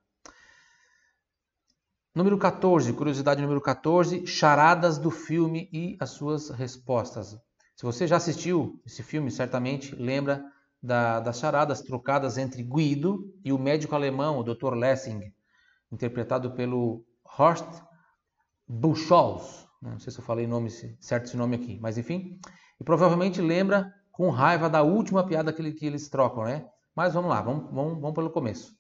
Número 2.15 2.39
14, 2.39 2.93
curiosidade 2.93 3.43
número 3.43 3.61
14, 3.61 4.25
charadas 4.25 4.99
do 4.99 5.11
filme 5.11 5.69
e 5.73 5.97
as 5.99 6.11
suas 6.11 6.49
respostas. 6.49 7.37
Se 7.75 7.83
você 7.83 8.07
já 8.07 8.19
assistiu 8.19 8.81
esse 8.87 9.03
filme, 9.03 9.33
certamente 9.33 9.97
lembra 9.97 10.45
da, 10.81 11.19
das 11.19 11.41
charadas 11.41 11.83
trocadas 11.83 12.39
entre 12.39 12.63
Guido 12.63 13.35
e 13.45 13.53
o 13.53 13.59
médico 13.59 13.97
alemão, 13.97 14.39
o 14.39 14.45
Dr. 14.45 14.75
Lessing, 14.75 15.33
interpretado 15.91 16.53
pelo 16.53 17.05
Horst 17.37 17.67
Buchholz. 18.69 19.67
Não 19.83 19.99
sei 19.99 20.13
se 20.13 20.21
eu 20.21 20.25
falei 20.25 20.47
nome, 20.47 20.71
certo 21.01 21.25
esse 21.25 21.37
nome 21.37 21.57
aqui, 21.57 21.81
mas 21.81 21.99
enfim. 21.99 22.39
E 22.81 22.85
provavelmente 22.85 23.41
lembra 23.41 23.93
com 24.13 24.31
raiva 24.31 24.71
da 24.71 24.83
última 24.83 25.27
piada 25.27 25.53
que, 25.53 25.73
que 25.73 25.85
eles 25.85 26.09
trocam, 26.09 26.45
né? 26.45 26.65
Mas 26.95 27.13
vamos 27.13 27.29
lá, 27.29 27.43
vamos, 27.43 27.65
vamos, 27.73 28.01
vamos 28.01 28.15
pelo 28.15 28.31
começo. 28.31 28.73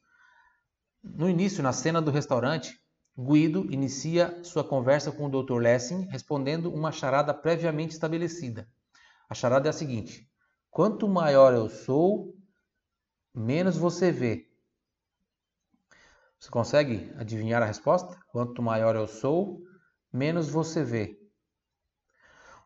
No 1.03 1.29
início, 1.29 1.64
na 1.64 1.73
cena 1.73 2.01
do 2.01 2.12
restaurante, 2.12 2.84
Guido 3.16 3.72
inicia 3.72 4.42
sua 4.42 4.64
conversa 4.64 5.12
com 5.12 5.27
o 5.27 5.42
Dr. 5.42 5.61
Lessing 5.61 6.09
respondendo 6.11 6.72
uma 6.74 6.90
charada 6.90 7.33
previamente 7.33 7.92
estabelecida. 7.92 8.68
A 9.29 9.35
charada 9.35 9.68
é 9.68 9.70
a 9.70 9.72
seguinte: 9.72 10.29
quanto 10.68 11.09
maior 11.09 11.55
eu 11.55 11.68
sou, 11.68 12.35
menos 13.33 13.77
você 13.77 14.11
vê. 14.11 14.50
Você 16.40 16.50
consegue 16.50 17.12
adivinhar 17.16 17.62
a 17.62 17.66
resposta? 17.66 18.18
Quanto 18.27 18.61
maior 18.61 18.96
eu 18.96 19.07
sou, 19.07 19.62
menos 20.12 20.48
você 20.48 20.83
vê. 20.83 21.16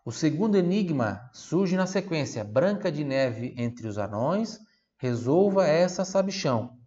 O 0.02 0.10
segundo 0.10 0.56
enigma 0.56 1.28
surge 1.34 1.76
na 1.76 1.86
sequência: 1.86 2.42
Branca 2.42 2.90
de 2.90 3.04
Neve 3.04 3.54
entre 3.58 3.86
os 3.86 3.98
anões, 3.98 4.58
resolva 4.96 5.66
essa 5.66 6.06
sabichão. 6.06 6.78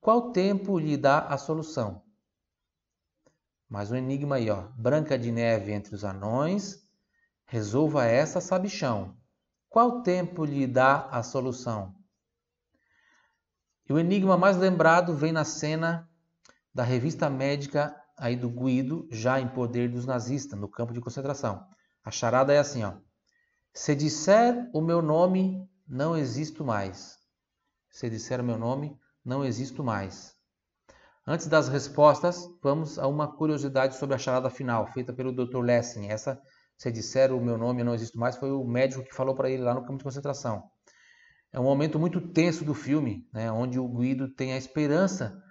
Qual 0.00 0.32
tempo 0.32 0.78
lhe 0.78 0.96
dá 0.96 1.20
a 1.20 1.36
solução? 1.36 2.03
Mais 3.68 3.90
um 3.90 3.96
enigma 3.96 4.36
aí, 4.36 4.50
ó. 4.50 4.68
Branca 4.76 5.18
de 5.18 5.32
Neve 5.32 5.72
entre 5.72 5.94
os 5.94 6.04
anões, 6.04 6.86
resolva 7.46 8.04
essa 8.04 8.40
sabichão. 8.40 9.16
Qual 9.68 10.02
tempo 10.02 10.44
lhe 10.44 10.66
dá 10.66 11.08
a 11.10 11.22
solução? 11.22 11.94
E 13.88 13.92
o 13.92 13.98
enigma 13.98 14.36
mais 14.36 14.56
lembrado 14.56 15.14
vem 15.14 15.32
na 15.32 15.44
cena 15.44 16.08
da 16.72 16.82
revista 16.82 17.28
médica 17.28 17.94
aí 18.16 18.36
do 18.36 18.48
Guido, 18.48 19.08
já 19.10 19.40
em 19.40 19.48
poder 19.48 19.90
dos 19.90 20.06
nazistas, 20.06 20.58
no 20.58 20.68
campo 20.68 20.92
de 20.92 21.00
concentração. 21.00 21.66
A 22.04 22.10
charada 22.10 22.52
é 22.52 22.58
assim, 22.58 22.84
ó. 22.84 22.94
Se 23.72 23.94
disser 23.94 24.70
o 24.72 24.80
meu 24.80 25.02
nome, 25.02 25.68
não 25.86 26.16
existo 26.16 26.64
mais. 26.64 27.18
Se 27.90 28.08
disser 28.08 28.40
o 28.40 28.44
meu 28.44 28.58
nome, 28.58 28.98
não 29.24 29.44
existo 29.44 29.82
mais. 29.82 30.33
Antes 31.26 31.46
das 31.46 31.68
respostas, 31.68 32.46
vamos 32.62 32.98
a 32.98 33.06
uma 33.06 33.26
curiosidade 33.26 33.96
sobre 33.96 34.14
a 34.14 34.18
charada 34.18 34.50
final, 34.50 34.86
feita 34.92 35.10
pelo 35.10 35.32
Dr. 35.32 35.60
Lessing. 35.60 36.08
Essa, 36.08 36.38
se 36.76 36.92
disser 36.92 37.32
o 37.32 37.40
meu 37.40 37.56
nome, 37.56 37.82
não 37.82 37.94
existo 37.94 38.18
mais, 38.18 38.36
foi 38.36 38.52
o 38.52 38.62
médico 38.62 39.02
que 39.02 39.14
falou 39.14 39.34
para 39.34 39.48
ele 39.48 39.62
lá 39.62 39.72
no 39.72 39.80
campo 39.80 39.96
de 39.96 40.04
concentração. 40.04 40.62
É 41.50 41.58
um 41.58 41.64
momento 41.64 41.98
muito 41.98 42.20
tenso 42.20 42.62
do 42.62 42.74
filme, 42.74 43.26
né, 43.32 43.50
onde 43.50 43.78
o 43.78 43.88
Guido 43.88 44.28
tem 44.28 44.52
a 44.52 44.58
esperança 44.58 45.42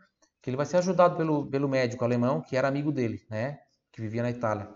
que 0.44 0.50
ele 0.50 0.58
vai 0.58 0.66
ser 0.66 0.78
ajudado 0.78 1.16
pelo, 1.18 1.50
pelo 1.50 1.68
médico 1.68 2.04
alemão, 2.04 2.42
que 2.42 2.56
era 2.56 2.68
amigo 2.68 2.92
dele, 2.92 3.26
né, 3.28 3.58
que 3.92 4.00
vivia 4.00 4.22
na 4.22 4.30
Itália. 4.30 4.70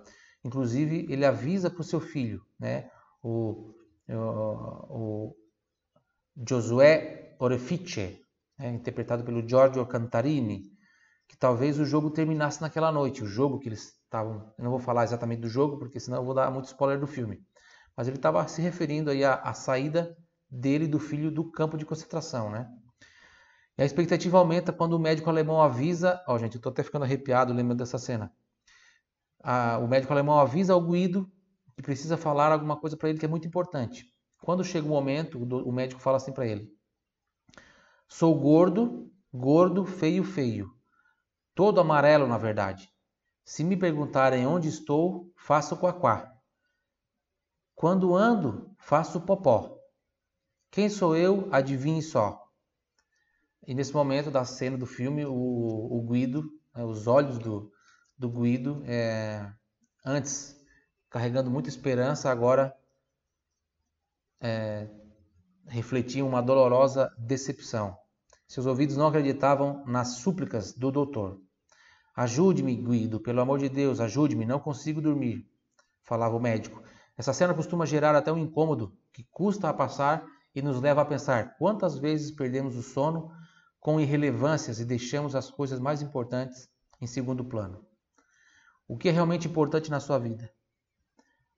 Inclusive, 0.43 1.05
ele 1.09 1.25
avisa 1.25 1.69
para 1.69 1.81
o 1.81 1.83
seu 1.83 1.99
filho, 1.99 2.41
né, 2.59 2.89
o, 3.21 3.75
o, 4.09 5.35
o 5.35 5.35
Josué 6.47 7.35
Orefice, 7.37 8.19
né, 8.57 8.69
interpretado 8.69 9.23
pelo 9.23 9.47
Giorgio 9.47 9.85
Cantarini, 9.85 10.75
que 11.27 11.37
talvez 11.37 11.79
o 11.79 11.85
jogo 11.85 12.09
terminasse 12.09 12.61
naquela 12.61 12.91
noite. 12.91 13.23
O 13.23 13.27
jogo 13.27 13.59
que 13.59 13.69
eles 13.69 13.95
estavam. 14.03 14.53
Eu 14.57 14.63
não 14.63 14.71
vou 14.71 14.79
falar 14.79 15.03
exatamente 15.03 15.41
do 15.41 15.49
jogo, 15.49 15.77
porque 15.77 15.99
senão 15.99 16.17
eu 16.17 16.25
vou 16.25 16.33
dar 16.33 16.49
muito 16.51 16.65
spoiler 16.65 16.99
do 16.99 17.07
filme. 17.07 17.41
Mas 17.95 18.07
ele 18.07 18.17
estava 18.17 18.47
se 18.47 18.61
referindo 18.61 19.09
aí 19.09 19.23
à, 19.23 19.35
à 19.35 19.53
saída 19.53 20.15
dele 20.49 20.85
e 20.85 20.87
do 20.87 20.99
filho 20.99 21.31
do 21.31 21.51
campo 21.51 21.77
de 21.77 21.85
concentração, 21.85 22.49
né? 22.49 22.69
E 23.77 23.81
a 23.83 23.85
expectativa 23.85 24.37
aumenta 24.37 24.73
quando 24.73 24.93
o 24.93 24.99
médico 24.99 25.29
alemão 25.29 25.61
avisa. 25.61 26.23
Ó, 26.27 26.35
oh, 26.35 26.39
gente, 26.39 26.55
eu 26.55 26.61
tô 26.61 26.69
até 26.69 26.83
ficando 26.83 27.03
arrepiado 27.03 27.53
lembrando 27.53 27.79
dessa 27.79 27.97
cena. 27.97 28.31
Ah, 29.43 29.77
o 29.77 29.87
médico 29.87 30.11
alemão 30.13 30.39
avisa 30.39 30.73
ao 30.73 30.81
Guido 30.81 31.31
que 31.75 31.83
precisa 31.83 32.17
falar 32.17 32.51
alguma 32.51 32.75
coisa 32.75 32.97
para 32.97 33.09
ele 33.09 33.19
que 33.19 33.25
é 33.25 33.29
muito 33.29 33.47
importante. 33.47 34.05
Quando 34.41 34.63
chega 34.63 34.87
o 34.87 34.89
momento, 34.89 35.37
o 35.39 35.71
médico 35.71 36.01
fala 36.01 36.17
assim 36.17 36.33
para 36.33 36.47
ele: 36.47 36.71
Sou 38.07 38.33
gordo, 38.39 39.11
gordo, 39.31 39.85
feio, 39.85 40.23
feio. 40.23 40.76
Todo 41.57 41.81
amarelo, 41.81 42.27
na 42.27 42.37
verdade. 42.37 42.87
Se 43.43 43.63
me 43.63 43.75
perguntarem 43.75 44.45
onde 44.45 44.67
estou, 44.67 45.33
faço 45.35 45.75
quaquá. 45.75 46.31
Quando 47.73 48.15
ando, 48.15 48.75
faço 48.77 49.19
popó. 49.21 49.75
Quem 50.69 50.87
sou 50.87 51.15
eu? 51.15 51.49
Adivinhe 51.51 52.03
só. 52.03 52.47
E 53.65 53.73
nesse 53.73 53.91
momento 53.91 54.29
da 54.29 54.45
cena 54.45 54.77
do 54.77 54.85
filme, 54.85 55.25
o, 55.25 55.33
o 55.33 56.07
Guido, 56.07 56.43
né, 56.75 56.83
os 56.83 57.07
olhos 57.07 57.39
do, 57.39 57.71
do 58.15 58.29
Guido, 58.29 58.83
é, 58.85 59.51
antes 60.05 60.55
carregando 61.09 61.49
muita 61.49 61.69
esperança, 61.69 62.29
agora 62.29 62.71
é, 64.39 64.87
refletiam 65.65 66.27
uma 66.27 66.43
dolorosa 66.43 67.11
decepção. 67.17 67.97
Seus 68.47 68.67
ouvidos 68.67 68.95
não 68.95 69.07
acreditavam 69.07 69.83
nas 69.87 70.17
súplicas 70.17 70.71
do 70.71 70.91
doutor. 70.91 71.46
Ajude-me, 72.17 72.75
Guido, 72.75 73.19
pelo 73.19 73.41
amor 73.41 73.59
de 73.59 73.69
Deus, 73.69 73.99
ajude-me, 73.99 74.43
não 74.43 74.59
consigo 74.59 74.99
dormir, 74.99 75.47
falava 76.01 76.35
o 76.35 76.39
médico. 76.39 76.81
Essa 77.15 77.31
cena 77.31 77.53
costuma 77.53 77.85
gerar 77.85 78.15
até 78.15 78.33
um 78.33 78.39
incômodo 78.39 78.91
que 79.13 79.23
custa 79.29 79.69
a 79.69 79.73
passar 79.73 80.25
e 80.55 80.59
nos 80.59 80.81
leva 80.81 81.03
a 81.03 81.05
pensar 81.05 81.55
quantas 81.59 81.99
vezes 81.99 82.31
perdemos 82.31 82.75
o 82.75 82.81
sono 82.81 83.31
com 83.79 83.99
irrelevâncias 83.99 84.79
e 84.79 84.85
deixamos 84.85 85.35
as 85.35 85.51
coisas 85.51 85.79
mais 85.79 86.01
importantes 86.01 86.67
em 86.99 87.05
segundo 87.05 87.45
plano. 87.45 87.85
O 88.87 88.97
que 88.97 89.09
é 89.09 89.11
realmente 89.11 89.47
importante 89.47 89.91
na 89.91 89.99
sua 89.99 90.17
vida? 90.17 90.51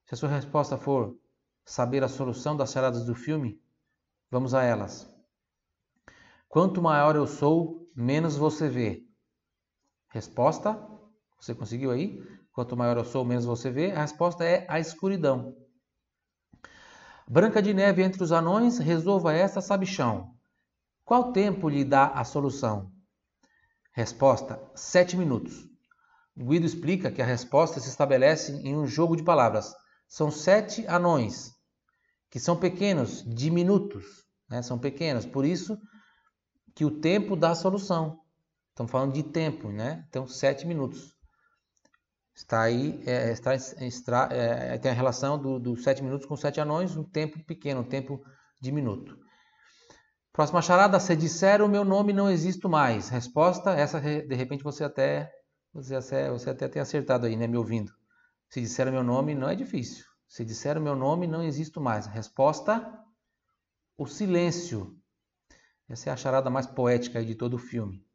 Se 0.08 0.14
a 0.14 0.18
sua 0.18 0.28
resposta 0.28 0.76
for 0.76 1.18
saber 1.64 2.04
a 2.04 2.10
solução 2.10 2.58
das 2.58 2.74
charadas 2.74 3.06
do 3.06 3.16
filme, 3.16 3.62
vamos 4.30 4.54
a 4.54 4.62
elas. 4.62 5.10
Quanto 6.50 6.82
maior 6.82 7.16
eu 7.16 7.26
sou, 7.26 7.90
menos 7.96 8.36
você 8.36 8.68
vê. 8.68 9.09
Resposta? 10.10 10.78
Você 11.40 11.54
conseguiu 11.54 11.92
aí? 11.92 12.22
Quanto 12.52 12.76
maior 12.76 12.98
eu 12.98 13.06
sou, 13.06 13.24
menos 13.24 13.46
você 13.46 13.70
vê. 13.70 13.92
A 13.92 14.02
resposta 14.02 14.44
é 14.44 14.66
a 14.68 14.80
escuridão. 14.80 15.56
Branca 17.28 17.62
de 17.62 17.74
Neve 17.74 18.02
entre 18.02 18.24
os 18.24 18.32
anões, 18.32 18.80
resolva 18.80 19.34
essa 19.34 19.62
sabichão. 19.62 20.34
Qual 21.06 21.32
tempo 21.32 21.70
lhe 21.70 21.86
dá 21.86 22.08
a 22.08 22.24
solução? 22.24 22.92
Resposta: 23.92 24.60
sete 24.76 25.16
minutos. 25.16 25.68
Guido 26.36 26.66
explica 26.66 27.12
que 27.12 27.22
a 27.22 27.26
resposta 27.26 27.80
se 27.80 27.90
estabelece 27.90 28.54
em 28.54 28.76
um 28.76 28.88
jogo 28.88 29.16
de 29.16 29.24
palavras. 29.24 29.76
São 30.08 30.32
sete 30.32 30.88
anões, 30.88 31.54
que 32.30 32.40
são 32.40 32.56
pequenos, 32.56 33.24
diminutos, 33.28 34.26
né? 34.50 34.62
são 34.62 34.80
pequenos. 34.80 35.26
Por 35.26 35.46
isso 35.46 35.78
que 36.74 36.86
o 36.86 37.00
tempo 37.00 37.36
dá 37.36 37.52
a 37.52 37.56
solução. 37.56 38.20
Estamos 38.80 38.94
falando 38.94 39.14
de 39.14 39.24
tempo, 39.24 39.74
né? 39.74 40.06
Então, 40.08 40.26
sete 40.26 40.66
minutos. 40.66 41.14
Está 42.34 42.62
aí, 42.62 43.04
é, 43.06 43.30
está, 43.30 43.54
está, 43.54 44.30
é, 44.32 44.78
tem 44.78 44.90
a 44.90 44.94
relação 44.94 45.38
dos 45.38 45.62
do 45.62 45.76
sete 45.76 46.02
minutos 46.02 46.26
com 46.26 46.38
sete 46.38 46.62
anões, 46.62 46.96
um 46.96 47.04
tempo 47.04 47.44
pequeno, 47.44 47.82
um 47.82 47.90
tempo 47.90 48.24
diminuto. 48.62 49.18
Próxima 50.32 50.62
charada, 50.62 50.98
se 50.98 51.14
disser 51.14 51.62
o 51.62 51.68
meu 51.68 51.84
nome 51.84 52.14
não 52.14 52.30
existo 52.30 52.70
mais. 52.70 53.10
Resposta, 53.10 53.72
essa 53.72 54.00
de 54.00 54.34
repente 54.34 54.64
você 54.64 54.86
até, 54.86 55.30
você 55.74 56.30
você 56.30 56.50
até 56.50 56.70
tem 56.70 56.82
acertado 56.82 57.26
aí, 57.26 57.36
né, 57.36 57.48
me 57.48 57.58
ouvindo. 57.58 57.92
Se 58.50 58.62
disser 58.62 58.88
o 58.88 58.92
meu 58.94 59.04
nome 59.04 59.36
não 59.36 59.50
é 59.50 59.56
difícil. 59.56 60.06
Se 60.26 60.46
disser 60.46 60.78
o 60.78 60.82
meu 60.82 60.96
nome 60.96 61.28
não 61.28 61.44
existo 61.44 61.82
mais. 61.82 62.06
Resposta, 62.06 62.98
o 63.98 64.08
silêncio. 64.08 64.96
Essa 65.90 66.12
é 66.12 66.14
a 66.14 66.16
charada 66.16 66.50
mais 66.50 66.66
poética 66.66 67.22
de 67.22 67.36
todo 67.36 67.56
o 67.56 67.60
filme. 67.60 68.08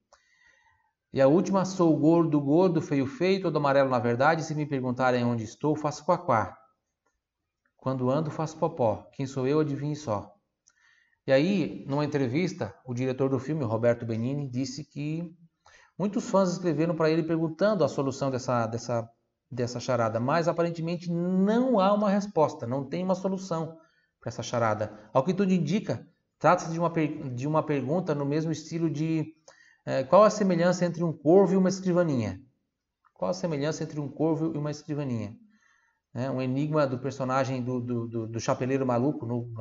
E 1.14 1.20
a 1.20 1.27
última, 1.27 1.64
sou 1.64 1.96
gordo, 1.96 2.38
gordo, 2.40 2.83
feio, 2.83 3.07
feio, 3.07 3.40
todo 3.40 3.57
amarelo 3.57 3.88
na 3.88 3.98
verdade. 3.98 4.44
Se 4.44 4.55
me 4.55 4.66
perguntarem 4.66 5.24
onde 5.24 5.44
estou, 5.44 5.74
faço 5.74 6.05
quaquá. 6.05 6.59
Quando 7.79 8.11
ando, 8.11 8.31
faço 8.31 8.59
popó. 8.59 9.09
Quem 9.12 9.24
sou 9.24 9.46
eu, 9.46 9.61
adivinhe 9.61 9.96
só. 9.96 10.35
E 11.27 11.33
aí, 11.33 11.87
numa 11.88 12.05
entrevista, 12.05 12.74
o 12.85 12.92
diretor 12.92 13.31
do 13.31 13.38
filme, 13.38 13.64
Roberto 13.64 14.05
Benini, 14.05 14.50
disse 14.50 14.85
que 14.85 15.35
Muitos 15.96 16.29
fãs 16.29 16.50
escreveram 16.50 16.96
para 16.96 17.09
ele 17.09 17.22
perguntando 17.22 17.85
a 17.85 17.88
solução 17.88 18.29
dessa, 18.29 18.66
dessa, 18.66 19.09
dessa 19.48 19.79
charada, 19.79 20.18
mas 20.18 20.48
aparentemente 20.48 21.09
não 21.11 21.79
há 21.79 21.92
uma 21.92 22.11
resposta, 22.11 22.66
não 22.66 22.85
tem 22.85 23.05
uma 23.05 23.14
solução 23.14 23.79
para 24.20 24.29
essa 24.29 24.42
charada. 24.42 24.92
Ao 25.12 25.22
que 25.22 25.33
tudo 25.33 25.53
indica, 25.53 26.05
trata-se 26.37 26.72
de 26.72 26.81
uma, 26.81 26.90
de 27.33 27.46
uma 27.46 27.62
pergunta 27.62 28.12
no 28.12 28.27
mesmo 28.27 28.50
estilo 28.50 28.90
de 28.90 29.35
é, 29.87 30.03
qual 30.05 30.23
a 30.23 30.31
semelhança 30.31 30.85
entre 30.85 31.05
um 31.05 31.12
corvo 31.12 31.55
e 31.55 31.57
uma 31.57 31.68
escrivaninha? 31.68 32.40
Qual 33.12 33.31
a 33.31 33.35
semelhança 33.35 33.85
entre 33.85 34.01
um 34.01 34.09
corvo 34.09 34.55
e 34.55 34.59
uma 34.59 34.70
escrivaninha? 34.70 35.37
É 36.14 36.31
um 36.31 36.40
enigma 36.40 36.87
do 36.87 36.99
personagem 36.99 37.62
do, 37.62 37.81
do, 37.81 38.09
do, 38.09 38.27
do 38.29 38.40
chapeleiro 38.40 38.87
maluco 38.87 39.27
no, 39.27 39.53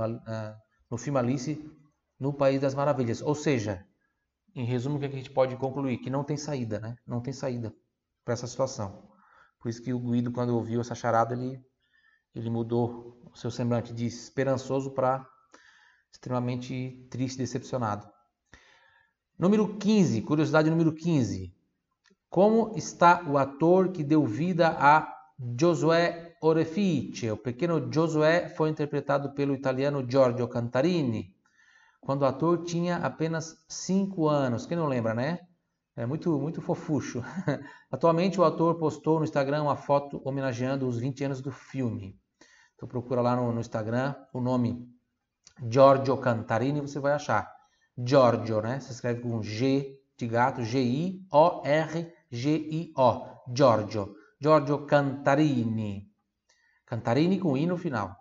no 0.89 0.97
filme 0.97 1.19
Alice 1.19 1.71
no 2.19 2.31
País 2.31 2.61
das 2.61 2.75
Maravilhas. 2.75 3.21
Ou 3.21 3.35
seja, 3.35 3.85
em 4.55 4.63
resumo, 4.63 4.97
o 4.97 4.99
que 4.99 5.05
a 5.05 5.09
gente 5.09 5.31
pode 5.31 5.55
concluir? 5.57 5.97
Que 5.97 6.09
não 6.09 6.23
tem 6.23 6.37
saída, 6.37 6.79
né? 6.79 6.95
Não 7.07 7.21
tem 7.21 7.33
saída 7.33 7.73
para 8.23 8.33
essa 8.33 8.47
situação. 8.47 9.09
Por 9.59 9.69
isso 9.69 9.81
que 9.81 9.93
o 9.93 9.99
Guido, 9.99 10.31
quando 10.31 10.55
ouviu 10.55 10.79
essa 10.79 10.93
charada, 10.93 11.33
ele, 11.33 11.59
ele 12.35 12.49
mudou 12.49 13.19
o 13.33 13.37
seu 13.37 13.49
semblante 13.49 13.93
de 13.93 14.05
esperançoso 14.05 14.91
para 14.91 15.27
extremamente 16.11 17.07
triste, 17.09 17.37
decepcionado. 17.37 18.12
Número 19.37 19.77
15, 19.77 20.21
curiosidade 20.21 20.69
número 20.69 20.93
15. 20.93 21.51
Como 22.29 22.71
está 22.75 23.23
o 23.27 23.37
ator 23.37 23.91
que 23.91 24.03
deu 24.03 24.25
vida 24.25 24.69
a 24.69 25.11
Josué 25.59 26.35
Orefice? 26.41 27.31
O 27.31 27.37
pequeno 27.37 27.91
Josué 27.91 28.47
foi 28.49 28.69
interpretado 28.69 29.33
pelo 29.33 29.55
italiano 29.55 30.05
Giorgio 30.07 30.47
Cantarini 30.47 31.33
quando 31.99 32.21
o 32.21 32.25
ator 32.25 32.63
tinha 32.63 32.97
apenas 32.97 33.65
5 33.67 34.27
anos. 34.27 34.65
Quem 34.65 34.77
não 34.77 34.87
lembra, 34.87 35.13
né? 35.13 35.39
É 35.95 36.05
muito, 36.05 36.39
muito 36.39 36.61
fofucho. 36.61 37.23
Atualmente 37.91 38.39
o 38.39 38.43
ator 38.43 38.75
postou 38.75 39.19
no 39.19 39.23
Instagram 39.23 39.63
uma 39.63 39.75
foto 39.75 40.21
homenageando 40.23 40.87
os 40.87 40.97
20 40.97 41.23
anos 41.23 41.41
do 41.41 41.51
filme. 41.51 42.19
Então 42.75 42.87
procura 42.87 43.21
lá 43.21 43.35
no, 43.35 43.51
no 43.51 43.59
Instagram 43.59 44.15
o 44.33 44.41
nome 44.41 44.87
Giorgio 45.69 46.17
Cantarini, 46.17 46.81
você 46.81 46.99
vai 46.99 47.13
achar. 47.13 47.52
Giorgio, 47.97 48.61
né? 48.61 48.79
Se 48.79 48.91
escreve 48.91 49.21
com 49.21 49.41
G 49.41 49.99
de 50.17 50.27
gato, 50.27 50.63
G-I-O-R-G-I-O. 50.63 51.23
Giorgio. 53.55 54.15
Giorgio 54.39 54.85
Cantarini. 54.85 56.09
Cantarini 56.85 57.39
com 57.39 57.57
I 57.57 57.65
no 57.65 57.77
final. 57.77 58.15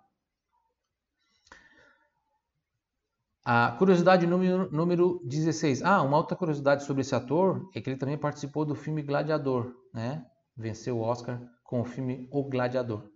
A 3.45 3.73
curiosidade 3.73 4.25
número, 4.27 4.71
número 4.71 5.21
16. 5.25 5.83
Ah, 5.83 6.01
uma 6.03 6.17
outra 6.17 6.37
curiosidade 6.37 6.85
sobre 6.85 7.01
esse 7.01 7.15
ator 7.15 7.69
é 7.75 7.81
que 7.81 7.91
ele 7.91 7.97
também 7.99 8.17
participou 8.17 8.65
do 8.65 8.77
filme 8.77 9.03
Gladiador, 9.03 9.75
né? 9.93 10.25
Venceu 10.57 10.99
o 10.99 11.03
Oscar 11.03 11.43
com 11.65 11.81
o 11.81 11.85
filme 11.85 12.29
O 12.31 12.45
Gladiador. 12.45 13.12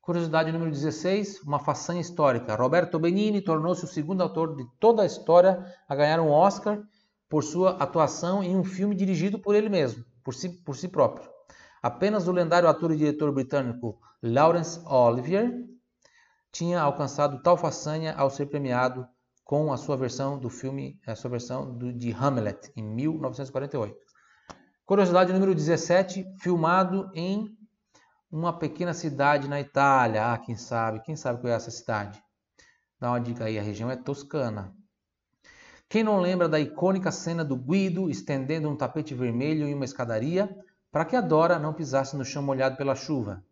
Curiosidade 0.00 0.50
número 0.50 0.70
16, 0.70 1.42
uma 1.42 1.58
façanha 1.58 2.00
histórica. 2.00 2.54
Roberto 2.54 2.98
Benigni 2.98 3.42
tornou-se 3.42 3.84
o 3.84 3.88
segundo 3.88 4.22
ator 4.22 4.56
de 4.56 4.64
toda 4.78 5.02
a 5.02 5.06
história 5.06 5.62
a 5.86 5.94
ganhar 5.94 6.20
um 6.20 6.30
Oscar 6.30 6.82
por 7.28 7.44
sua 7.44 7.72
atuação 7.72 8.42
em 8.42 8.56
um 8.56 8.64
filme 8.64 8.96
dirigido 8.96 9.38
por 9.38 9.54
ele 9.54 9.68
mesmo, 9.68 10.02
por 10.24 10.34
si, 10.34 10.48
por 10.64 10.74
si 10.74 10.88
próprio. 10.88 11.28
Apenas 11.82 12.26
o 12.26 12.32
lendário 12.32 12.68
ator 12.68 12.92
e 12.92 12.96
diretor 12.96 13.30
britânico 13.30 14.00
Laurence 14.22 14.80
Olivier 14.86 15.52
tinha 16.50 16.80
alcançado 16.80 17.42
tal 17.42 17.56
façanha 17.56 18.14
ao 18.14 18.30
ser 18.30 18.46
premiado 18.46 19.06
com 19.44 19.72
a 19.72 19.76
sua 19.76 19.96
versão 19.96 20.38
do 20.38 20.48
filme, 20.48 20.98
a 21.06 21.14
sua 21.14 21.30
versão 21.30 21.76
do, 21.76 21.92
de 21.92 22.10
Hamlet, 22.10 22.72
em 22.74 22.82
1948. 22.82 23.96
Curiosidade 24.86 25.32
número 25.32 25.54
17, 25.54 26.24
filmado 26.40 27.10
em 27.14 27.48
uma 28.30 28.52
pequena 28.52 28.94
cidade 28.94 29.48
na 29.48 29.60
Itália. 29.60 30.32
Ah, 30.32 30.38
quem 30.38 30.56
sabe? 30.56 31.00
Quem 31.00 31.16
sabe 31.16 31.40
qual 31.40 31.52
é 31.52 31.56
essa 31.56 31.70
cidade? 31.70 32.22
Dá 32.98 33.10
uma 33.10 33.20
dica 33.20 33.44
aí, 33.44 33.58
a 33.58 33.62
região 33.62 33.90
é 33.90 33.96
Toscana. 33.96 34.74
Quem 35.88 36.04
não 36.04 36.20
lembra 36.20 36.48
da 36.48 36.60
icônica 36.60 37.10
cena 37.10 37.44
do 37.44 37.56
Guido 37.56 38.08
estendendo 38.08 38.68
um 38.68 38.76
tapete 38.76 39.14
vermelho 39.14 39.66
em 39.66 39.74
uma 39.74 39.84
escadaria 39.84 40.48
para 40.92 41.04
que 41.04 41.16
a 41.16 41.20
Dora 41.20 41.58
não 41.58 41.74
pisasse 41.74 42.16
no 42.16 42.24
chão 42.24 42.42
molhado 42.42 42.76
pela 42.76 42.94
chuva? 42.94 43.44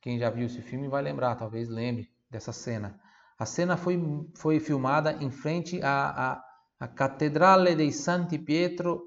Quem 0.00 0.18
já 0.18 0.30
viu 0.30 0.46
esse 0.46 0.62
filme 0.62 0.88
vai 0.88 1.02
lembrar, 1.02 1.34
talvez 1.34 1.68
lembre 1.68 2.08
dessa 2.30 2.52
cena. 2.52 3.00
A 3.36 3.44
cena 3.44 3.76
foi, 3.76 3.98
foi 4.36 4.60
filmada 4.60 5.12
em 5.14 5.30
frente 5.30 5.82
à, 5.82 6.42
à, 6.78 6.86
à 6.86 7.74
di 7.74 7.92
Santi 7.92 8.38
Pietro, 8.38 9.02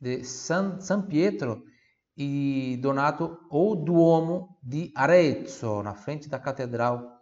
de 0.00 0.22
San, 0.22 0.80
San 0.80 1.02
Pietro 1.02 1.64
Donato 2.80 3.38
ou 3.48 3.76
Duomo 3.76 4.58
di 4.60 4.90
Arezzo, 4.94 5.82
na 5.82 5.94
frente 5.94 6.28
da 6.28 6.40
Catedral 6.40 7.20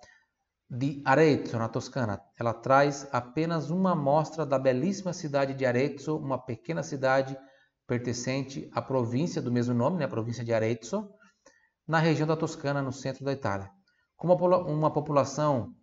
de 0.71 1.03
Arezzo, 1.05 1.59
na 1.59 1.69
Toscana. 1.69 2.21
Ela 2.39 2.55
traz 2.55 3.07
apenas 3.13 3.71
uma 3.71 3.93
amostra 3.93 4.47
da 4.47 4.59
belíssima 4.59 5.13
cidade 5.13 5.53
de 5.53 5.67
Arezzo, 5.67 6.17
uma 6.17 6.39
pequena 6.39 6.83
cidade 6.83 7.37
pertencente 7.87 8.71
à 8.73 8.81
província 8.81 9.43
do 9.43 9.53
mesmo 9.53 9.75
nome, 9.75 9.99
né, 9.99 10.07
a 10.07 10.09
província 10.09 10.43
de 10.43 10.53
Arezzo, 10.53 11.09
na 11.87 11.99
região 11.99 12.27
da 12.27 12.37
Toscana, 12.37 12.81
no 12.81 12.93
centro 12.93 13.25
da 13.25 13.33
Itália. 13.33 13.71
Com 14.17 14.27
uma, 14.27 14.59
uma 14.59 14.91
população 14.91 15.75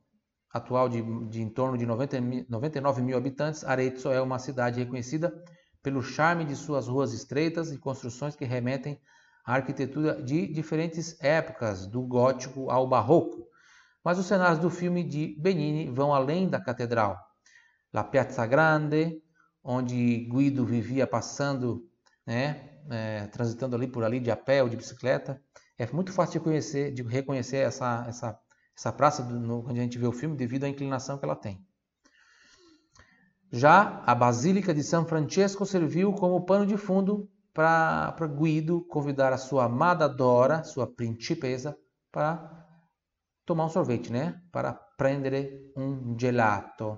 atual 0.50 0.90
de, 0.90 1.02
de 1.30 1.42
em 1.42 1.50
torno 1.50 1.78
de 1.78 1.86
90, 1.86 2.20
99 2.50 3.02
mil 3.04 3.18
habitantes, 3.18 3.64
Arezzo 3.64 4.12
é 4.12 4.22
uma 4.22 4.40
cidade 4.40 4.80
reconhecida 4.80 5.32
pelo 5.84 6.02
charme 6.02 6.46
de 6.46 6.56
suas 6.56 6.88
ruas 6.88 7.14
estreitas 7.14 7.72
e 7.72 7.78
construções 7.78 8.36
que 8.36 8.46
remetem 8.46 9.00
à 9.46 9.56
arquitetura 9.56 10.22
de 10.24 10.48
diferentes 10.48 11.22
épocas, 11.22 11.86
do 11.86 12.02
gótico 12.02 12.72
ao 12.72 12.88
barroco. 12.88 13.46
Mas 14.04 14.18
os 14.18 14.26
cenários 14.26 14.60
do 14.60 14.70
filme 14.70 15.04
de 15.04 15.36
Benini 15.40 15.92
vão 15.92 16.14
além 16.14 16.50
da 16.50 16.60
catedral. 16.60 17.18
La 17.92 18.04
Piazza 18.04 18.46
Grande, 18.48 19.22
onde 19.64 20.28
Guido 20.32 20.66
vivia 20.66 21.06
passando, 21.06 21.88
né, 22.26 22.80
é, 22.90 23.28
transitando 23.28 23.76
ali 23.76 23.88
por 23.88 24.04
ali 24.04 24.20
de 24.20 24.32
a 24.32 24.36
pé 24.36 24.64
ou 24.64 24.70
de 24.70 24.76
bicicleta. 24.78 25.40
É 25.78 25.86
muito 25.92 26.12
fácil 26.12 26.40
de, 26.40 26.44
conhecer, 26.46 26.92
de 26.92 27.04
reconhecer 27.04 27.58
essa, 27.58 28.06
essa 28.08 28.40
essa 28.76 28.92
praça, 28.92 29.24
no, 29.24 29.64
quando 29.64 29.78
a 29.78 29.82
gente 29.82 29.98
vê 29.98 30.08
o 30.08 30.12
filme, 30.12 30.36
devido 30.36 30.64
à 30.64 30.70
inclinação 30.70 31.18
que 31.18 31.26
ela 31.26 31.36
tem. 31.36 31.64
Já 33.56 34.02
a 34.04 34.16
Basílica 34.16 34.74
de 34.74 34.82
São 34.82 35.06
Francesco 35.06 35.64
serviu 35.64 36.12
como 36.12 36.44
pano 36.44 36.66
de 36.66 36.76
fundo 36.76 37.30
para 37.54 38.26
Guido 38.26 38.84
convidar 38.86 39.32
a 39.32 39.38
sua 39.38 39.66
amada 39.66 40.10
Dora, 40.10 40.64
sua 40.64 40.88
principesa, 40.88 41.78
para 42.12 42.68
tomar 43.46 43.66
um 43.66 43.70
sorvete, 43.70 44.12
né? 44.12 44.42
Para 44.52 44.74
prendere 44.74 45.72
um 45.78 46.18
gelato. 46.20 46.98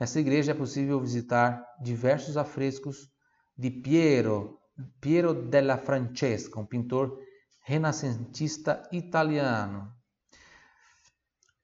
Nessa 0.00 0.18
igreja 0.18 0.52
é 0.52 0.54
possível 0.54 0.98
visitar 0.98 1.62
diversos 1.82 2.38
afrescos 2.38 3.10
de 3.54 3.70
Piero, 3.70 4.58
Piero 5.02 5.34
della 5.34 5.76
Francesca, 5.76 6.58
um 6.58 6.64
pintor 6.64 7.18
renascentista 7.60 8.82
italiano. 8.90 9.92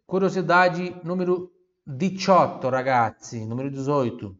Curiosidade 0.06 0.94
número 1.02 1.50
18, 1.90 2.68
ragazzi, 2.68 3.44
número 3.44 3.68
18. 3.68 4.36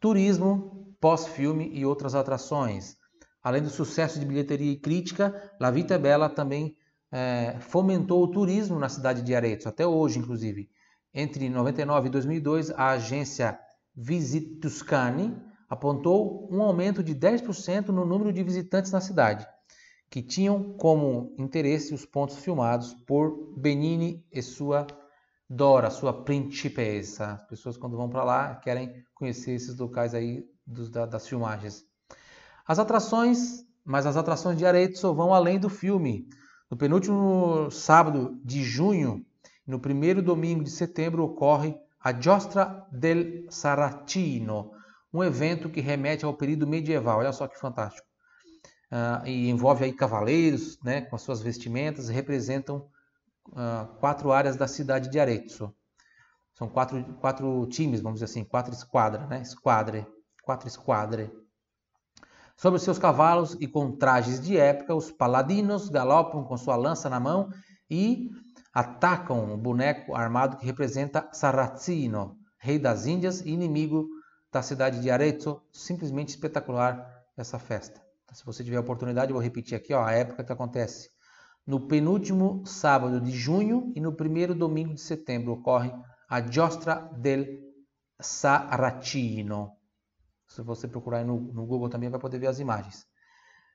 Turismo, 0.00 0.96
pós-filme 1.00 1.70
e 1.72 1.86
outras 1.86 2.16
atrações. 2.16 2.96
Além 3.42 3.62
do 3.62 3.70
sucesso 3.70 4.18
de 4.18 4.26
bilheteria 4.26 4.72
e 4.72 4.76
crítica, 4.76 5.52
La 5.60 5.70
Vita 5.70 5.96
Bella 5.96 6.28
também 6.28 6.76
é, 7.12 7.56
fomentou 7.60 8.24
o 8.24 8.28
turismo 8.28 8.78
na 8.78 8.88
cidade 8.88 9.22
de 9.22 9.34
Arezzo, 9.34 9.68
até 9.68 9.86
hoje, 9.86 10.18
inclusive. 10.18 10.68
Entre 11.14 11.48
99 11.48 12.08
e 12.08 12.10
2002, 12.10 12.70
a 12.70 12.90
agência 12.90 13.56
Visit 13.94 14.56
Tuscany 14.56 15.32
apontou 15.68 16.48
um 16.50 16.60
aumento 16.60 17.04
de 17.04 17.14
10% 17.14 17.88
no 17.88 18.04
número 18.04 18.32
de 18.32 18.42
visitantes 18.42 18.90
na 18.90 19.00
cidade 19.00 19.46
que 20.10 20.22
tinham 20.22 20.74
como 20.74 21.34
interesse 21.36 21.92
os 21.92 22.06
pontos 22.06 22.36
filmados 22.36 22.94
por 23.04 23.52
Benini 23.56 24.24
e 24.30 24.40
sua 24.42 24.86
Dora, 25.54 25.88
sua 25.88 26.24
principessa. 26.24 27.34
As 27.34 27.46
pessoas 27.46 27.76
quando 27.76 27.96
vão 27.96 28.08
para 28.08 28.24
lá 28.24 28.54
querem 28.56 29.04
conhecer 29.14 29.52
esses 29.52 29.78
locais 29.78 30.12
aí 30.12 30.44
dos, 30.66 30.90
da, 30.90 31.06
das 31.06 31.28
filmagens. 31.28 31.84
As 32.66 32.80
atrações, 32.80 33.64
mas 33.84 34.04
as 34.04 34.16
atrações 34.16 34.58
de 34.58 34.66
Arezzo 34.66 35.14
vão 35.14 35.32
além 35.32 35.58
do 35.58 35.68
filme. 35.68 36.28
No 36.68 36.76
penúltimo 36.76 37.70
sábado 37.70 38.36
de 38.44 38.64
junho, 38.64 39.24
no 39.64 39.78
primeiro 39.78 40.20
domingo 40.20 40.64
de 40.64 40.70
setembro, 40.70 41.22
ocorre 41.22 41.76
a 42.02 42.12
Giostra 42.12 42.84
del 42.90 43.46
Saracino, 43.48 44.72
um 45.12 45.22
evento 45.22 45.70
que 45.70 45.80
remete 45.80 46.24
ao 46.24 46.34
período 46.34 46.66
medieval. 46.66 47.20
Olha 47.20 47.32
só 47.32 47.46
que 47.46 47.58
fantástico 47.58 48.06
uh, 48.90 49.26
e 49.26 49.48
envolve 49.48 49.84
aí 49.84 49.92
cavaleiros, 49.92 50.78
né, 50.82 51.02
com 51.02 51.14
as 51.14 51.22
suas 51.22 51.40
vestimentas, 51.40 52.08
representam 52.08 52.86
uh, 53.48 53.86
quatro 53.98 54.32
áreas 54.32 54.56
da 54.56 54.66
cidade 54.66 55.10
de 55.10 55.18
Arezzo. 55.18 55.74
São 56.54 56.68
quatro, 56.68 57.02
quatro 57.20 57.66
times, 57.66 58.00
vamos 58.00 58.20
dizer 58.20 58.30
assim, 58.30 58.44
quatro 58.44 58.72
esquadras, 58.72 59.28
né, 59.28 59.42
esquadre, 59.42 60.06
quatro 60.42 60.68
esquadre. 60.68 61.32
Sobre 62.56 62.78
seus 62.78 62.98
cavalos 62.98 63.56
e 63.60 63.66
com 63.66 63.96
trajes 63.96 64.40
de 64.40 64.56
época, 64.56 64.94
os 64.94 65.10
paladinos 65.10 65.88
galopam 65.88 66.44
com 66.44 66.56
sua 66.56 66.76
lança 66.76 67.10
na 67.10 67.18
mão 67.18 67.50
e 67.90 68.30
atacam 68.72 69.52
o 69.52 69.56
boneco 69.56 70.14
armado 70.14 70.56
que 70.56 70.64
representa 70.64 71.28
Sarracino, 71.32 72.38
rei 72.58 72.78
das 72.78 73.06
Índias 73.06 73.40
e 73.40 73.50
inimigo 73.50 74.08
da 74.52 74.62
cidade 74.62 75.00
de 75.00 75.10
Arezzo. 75.10 75.60
Simplesmente 75.72 76.28
espetacular 76.28 77.04
essa 77.36 77.58
festa. 77.58 78.00
Então, 78.22 78.36
se 78.36 78.44
você 78.44 78.62
tiver 78.62 78.78
oportunidade, 78.78 79.30
eu 79.30 79.34
vou 79.34 79.42
repetir 79.42 79.76
aqui 79.76 79.92
ó, 79.92 80.04
a 80.04 80.12
época 80.12 80.44
que 80.44 80.52
acontece. 80.52 81.13
No 81.66 81.86
penúltimo 81.88 82.62
sábado 82.66 83.20
de 83.20 83.30
junho 83.30 83.90
e 83.96 84.00
no 84.00 84.12
primeiro 84.12 84.54
domingo 84.54 84.92
de 84.92 85.00
setembro 85.00 85.52
ocorre 85.52 85.92
a 86.28 86.40
Giostra 86.40 87.10
del 87.16 87.58
Sarracino. 88.20 89.72
Se 90.46 90.62
você 90.62 90.86
procurar 90.86 91.24
no, 91.24 91.40
no 91.40 91.64
Google 91.64 91.88
também 91.88 92.10
vai 92.10 92.20
poder 92.20 92.38
ver 92.38 92.48
as 92.48 92.58
imagens. 92.58 93.06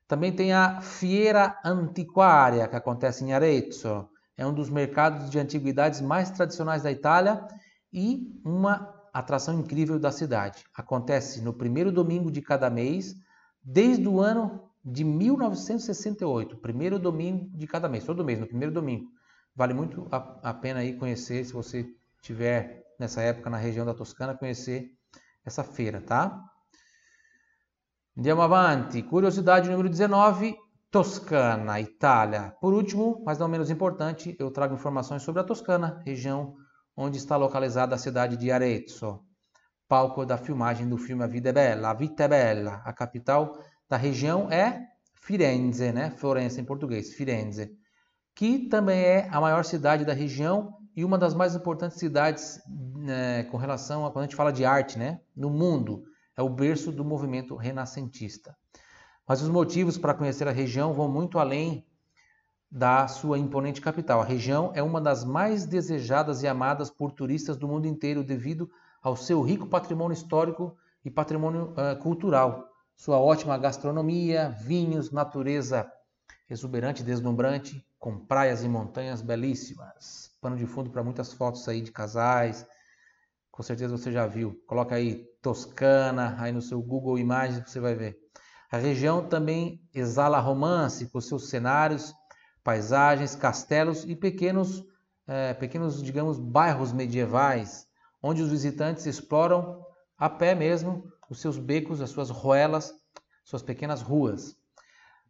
Também 0.07 0.31
tem 0.31 0.53
a 0.53 0.81
Fiera 0.81 1.59
Antiquária, 1.63 2.67
que 2.67 2.75
acontece 2.75 3.23
em 3.23 3.33
Arezzo. 3.33 4.07
É 4.37 4.45
um 4.45 4.53
dos 4.53 4.69
mercados 4.69 5.29
de 5.29 5.39
antiguidades 5.39 5.99
mais 5.99 6.29
tradicionais 6.29 6.83
da 6.83 6.91
Itália 6.91 7.45
e 7.91 8.39
uma 8.45 8.93
atração 9.11 9.59
incrível 9.59 9.99
da 9.99 10.11
cidade. 10.11 10.63
Acontece 10.75 11.41
no 11.41 11.53
primeiro 11.53 11.91
domingo 11.91 12.31
de 12.31 12.41
cada 12.41 12.69
mês, 12.69 13.15
desde 13.63 14.07
o 14.07 14.19
ano 14.19 14.68
de 14.91 15.03
1968. 15.03 16.57
Primeiro 16.57 16.97
domingo 16.97 17.49
de 17.57 17.67
cada 17.67 17.87
mês, 17.87 18.03
todo 18.03 18.23
mês, 18.23 18.39
no 18.39 18.47
primeiro 18.47 18.73
domingo. 18.73 19.11
Vale 19.55 19.73
muito 19.73 20.07
a, 20.11 20.49
a 20.49 20.53
pena 20.53 20.79
aí 20.79 20.95
conhecer, 20.95 21.43
se 21.45 21.53
você 21.53 21.85
tiver 22.21 22.83
nessa 22.99 23.21
época 23.21 23.49
na 23.49 23.57
região 23.57 23.85
da 23.85 23.93
Toscana, 23.93 24.35
conhecer 24.35 24.91
essa 25.45 25.63
feira, 25.63 26.01
tá? 26.01 26.43
Andiamo 28.17 28.41
avanti. 28.41 29.01
Curiosidade 29.01 29.69
número 29.69 29.89
19, 29.89 30.55
Toscana, 30.91 31.79
Itália. 31.79 32.53
Por 32.59 32.73
último, 32.73 33.23
mas 33.25 33.37
não 33.37 33.47
menos 33.47 33.69
importante, 33.69 34.35
eu 34.39 34.51
trago 34.51 34.73
informações 34.73 35.23
sobre 35.23 35.41
a 35.41 35.43
Toscana, 35.43 36.01
região 36.05 36.55
onde 36.97 37.17
está 37.17 37.37
localizada 37.37 37.95
a 37.95 37.97
cidade 37.97 38.35
de 38.35 38.51
Arezzo, 38.51 39.23
palco 39.87 40.25
da 40.25 40.37
filmagem 40.37 40.87
do 40.87 40.97
filme 40.97 41.23
A 41.23 41.27
Vida 41.27 41.49
é 41.49 41.53
Bella. 41.53 41.89
A 41.89 41.93
Vita 41.93 42.23
é 42.23 42.27
Bella. 42.27 42.81
A 42.83 42.91
capital 42.91 43.57
da 43.89 43.97
região 43.97 44.51
é 44.51 44.87
Firenze, 45.15 45.91
né? 45.91 46.11
Florença 46.11 46.61
em 46.61 46.65
português, 46.65 47.13
Firenze, 47.13 47.75
que 48.35 48.69
também 48.69 48.99
é 48.99 49.27
a 49.31 49.41
maior 49.41 49.65
cidade 49.65 50.05
da 50.05 50.13
região 50.13 50.77
e 50.95 51.03
uma 51.03 51.17
das 51.17 51.33
mais 51.33 51.55
importantes 51.55 51.97
cidades 51.97 52.61
né, 52.95 53.43
com 53.45 53.57
relação 53.57 54.05
a 54.05 54.11
quando 54.11 54.23
a 54.23 54.27
gente 54.27 54.35
fala 54.35 54.53
de 54.53 54.63
arte, 54.63 54.97
né? 54.97 55.19
No 55.35 55.49
mundo 55.49 56.03
é 56.37 56.41
o 56.41 56.49
berço 56.49 56.91
do 56.91 57.03
movimento 57.03 57.55
renascentista. 57.55 58.55
Mas 59.27 59.41
os 59.41 59.49
motivos 59.49 59.97
para 59.97 60.13
conhecer 60.13 60.47
a 60.47 60.51
região 60.51 60.93
vão 60.93 61.09
muito 61.09 61.37
além 61.37 61.85
da 62.71 63.07
sua 63.07 63.37
imponente 63.37 63.81
capital. 63.81 64.21
A 64.21 64.25
região 64.25 64.71
é 64.75 64.83
uma 64.83 65.01
das 65.01 65.23
mais 65.23 65.65
desejadas 65.65 66.43
e 66.43 66.47
amadas 66.47 66.89
por 66.89 67.11
turistas 67.11 67.57
do 67.57 67.67
mundo 67.67 67.87
inteiro 67.87 68.23
devido 68.23 68.69
ao 69.01 69.15
seu 69.15 69.41
rico 69.41 69.67
patrimônio 69.67 70.13
histórico 70.13 70.77
e 71.03 71.09
patrimônio 71.09 71.73
uh, 71.73 71.97
cultural, 72.01 72.68
sua 72.99 73.17
ótima 73.17 73.57
gastronomia, 73.57 74.49
vinhos, 74.49 75.09
natureza 75.09 75.89
exuberante, 76.49 77.01
deslumbrante, 77.01 77.81
com 77.97 78.19
praias 78.19 78.61
e 78.61 78.67
montanhas 78.67 79.21
belíssimas. 79.21 80.31
Pano 80.41 80.57
de 80.57 80.65
fundo 80.65 80.89
para 80.89 81.01
muitas 81.01 81.31
fotos 81.31 81.65
aí 81.69 81.79
de 81.79 81.93
casais, 81.93 82.67
com 83.49 83.63
certeza 83.63 83.97
você 83.97 84.11
já 84.11 84.27
viu. 84.27 84.61
Coloca 84.67 84.95
aí 84.95 85.25
Toscana, 85.41 86.35
aí 86.39 86.51
no 86.51 86.61
seu 86.61 86.81
Google 86.81 87.17
Imagens 87.17 87.71
você 87.71 87.79
vai 87.79 87.95
ver. 87.95 88.17
A 88.69 88.75
região 88.75 89.25
também 89.25 89.81
exala 89.93 90.37
romance 90.37 91.07
com 91.07 91.21
seus 91.21 91.47
cenários, 91.47 92.13
paisagens, 92.65 93.33
castelos 93.33 94.03
e 94.03 94.13
pequenos, 94.13 94.83
é, 95.25 95.53
pequenos, 95.53 96.03
digamos, 96.03 96.37
bairros 96.37 96.91
medievais, 96.91 97.87
onde 98.21 98.41
os 98.41 98.51
visitantes 98.51 99.05
exploram 99.05 99.85
a 100.17 100.29
pé 100.29 100.53
mesmo 100.53 101.09
os 101.29 101.39
seus 101.39 101.57
becos, 101.57 102.01
as 102.01 102.09
suas 102.09 102.29
ruelas, 102.29 102.93
suas 103.43 103.61
pequenas 103.61 104.01
ruas. 104.01 104.55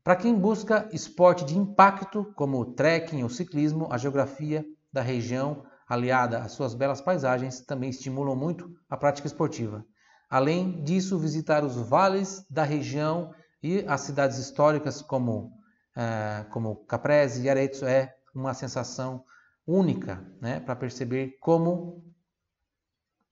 Para 0.03 0.15
quem 0.15 0.33
busca 0.33 0.87
esporte 0.91 1.45
de 1.45 1.57
impacto, 1.57 2.31
como 2.35 2.59
o 2.59 2.65
trekking 2.73 3.21
ou 3.21 3.29
ciclismo, 3.29 3.87
a 3.91 3.97
geografia 3.97 4.65
da 4.91 5.01
região 5.01 5.63
aliada 5.87 6.39
às 6.39 6.53
suas 6.53 6.73
belas 6.73 7.01
paisagens, 7.01 7.61
também 7.61 7.89
estimulam 7.89 8.35
muito 8.35 8.71
a 8.89 8.95
prática 8.95 9.27
esportiva. 9.27 9.85
Além 10.29 10.83
disso, 10.83 11.17
visitar 11.17 11.63
os 11.63 11.75
vales 11.75 12.45
da 12.49 12.63
região 12.63 13.33
e 13.61 13.83
as 13.87 14.01
cidades 14.01 14.37
históricas 14.37 15.01
como, 15.01 15.51
uh, 15.97 16.49
como 16.51 16.77
Caprese 16.85 17.41
e 17.41 17.49
Arezzo 17.49 17.85
é 17.85 18.15
uma 18.33 18.53
sensação 18.53 19.23
única 19.65 20.23
né, 20.39 20.59
para 20.59 20.75
perceber 20.75 21.37
como 21.39 22.03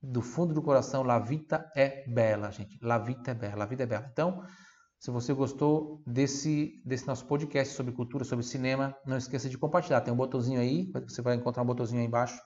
do 0.07 0.21
fundo 0.21 0.53
do 0.53 0.61
coração 0.61 1.03
La 1.03 1.19
Vita 1.19 1.69
é 1.75 2.05
bela, 2.07 2.49
gente. 2.49 2.79
La 2.81 2.97
Vita 2.97 3.31
é 3.31 3.33
bela, 3.33 3.65
a 3.65 3.67
vida 3.67 3.83
é 3.83 3.85
bela. 3.85 4.07
Então, 4.11 4.41
se 4.97 5.11
você 5.11 5.33
gostou 5.33 6.01
desse, 6.07 6.81
desse 6.85 7.05
nosso 7.05 7.25
podcast 7.25 7.75
sobre 7.75 7.91
cultura, 7.91 8.23
sobre 8.23 8.45
cinema, 8.45 8.95
não 9.05 9.17
esqueça 9.17 9.49
de 9.49 9.57
compartilhar. 9.57 10.01
Tem 10.01 10.13
um 10.13 10.17
botãozinho 10.17 10.61
aí, 10.61 10.89
você 11.07 11.21
vai 11.21 11.35
encontrar 11.35 11.61
um 11.61 11.65
botãozinho 11.65 11.99
aí 11.99 12.07
embaixo 12.07 12.41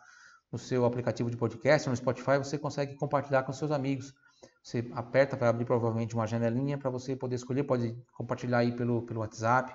no 0.52 0.58
seu 0.58 0.84
aplicativo 0.86 1.30
de 1.30 1.38
podcast, 1.38 1.88
no 1.88 1.96
Spotify, 1.96 2.38
você 2.38 2.58
consegue 2.58 2.96
compartilhar 2.96 3.44
com 3.44 3.54
seus 3.54 3.72
amigos. 3.72 4.14
Você 4.62 4.90
aperta, 4.94 5.38
vai 5.38 5.48
abrir 5.48 5.64
provavelmente 5.64 6.14
uma 6.16 6.28
janelinha 6.28 6.78
para 6.78 6.90
você 6.90 7.16
poder 7.16 7.36
escolher, 7.36 7.64
pode 7.64 7.96
compartilhar 8.12 8.58
aí 8.58 8.76
pelo, 8.76 9.04
pelo 9.04 9.22
WhatsApp, 9.22 9.74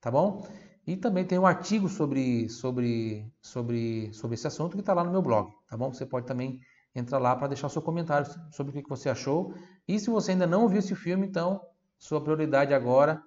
tá 0.00 0.10
bom? 0.10 0.44
E 0.86 0.96
também 0.96 1.24
tem 1.24 1.38
um 1.38 1.46
artigo 1.46 1.88
sobre, 1.88 2.48
sobre, 2.48 3.30
sobre, 3.40 4.12
sobre 4.12 4.34
esse 4.34 4.46
assunto 4.46 4.74
que 4.74 4.80
está 4.80 4.94
lá 4.94 5.04
no 5.04 5.12
meu 5.12 5.22
blog, 5.22 5.52
tá 5.68 5.76
bom? 5.76 5.92
Você 5.92 6.04
pode 6.04 6.26
também 6.26 6.58
entrar 6.98 7.18
lá 7.18 7.36
para 7.36 7.48
deixar 7.48 7.66
o 7.66 7.70
seu 7.70 7.82
comentário 7.82 8.26
sobre 8.50 8.78
o 8.78 8.82
que 8.82 8.88
você 8.88 9.08
achou. 9.08 9.54
E 9.86 9.98
se 10.00 10.10
você 10.10 10.32
ainda 10.32 10.46
não 10.46 10.68
viu 10.68 10.78
esse 10.78 10.94
filme, 10.94 11.26
então 11.26 11.60
sua 11.98 12.22
prioridade 12.22 12.72
agora 12.72 13.22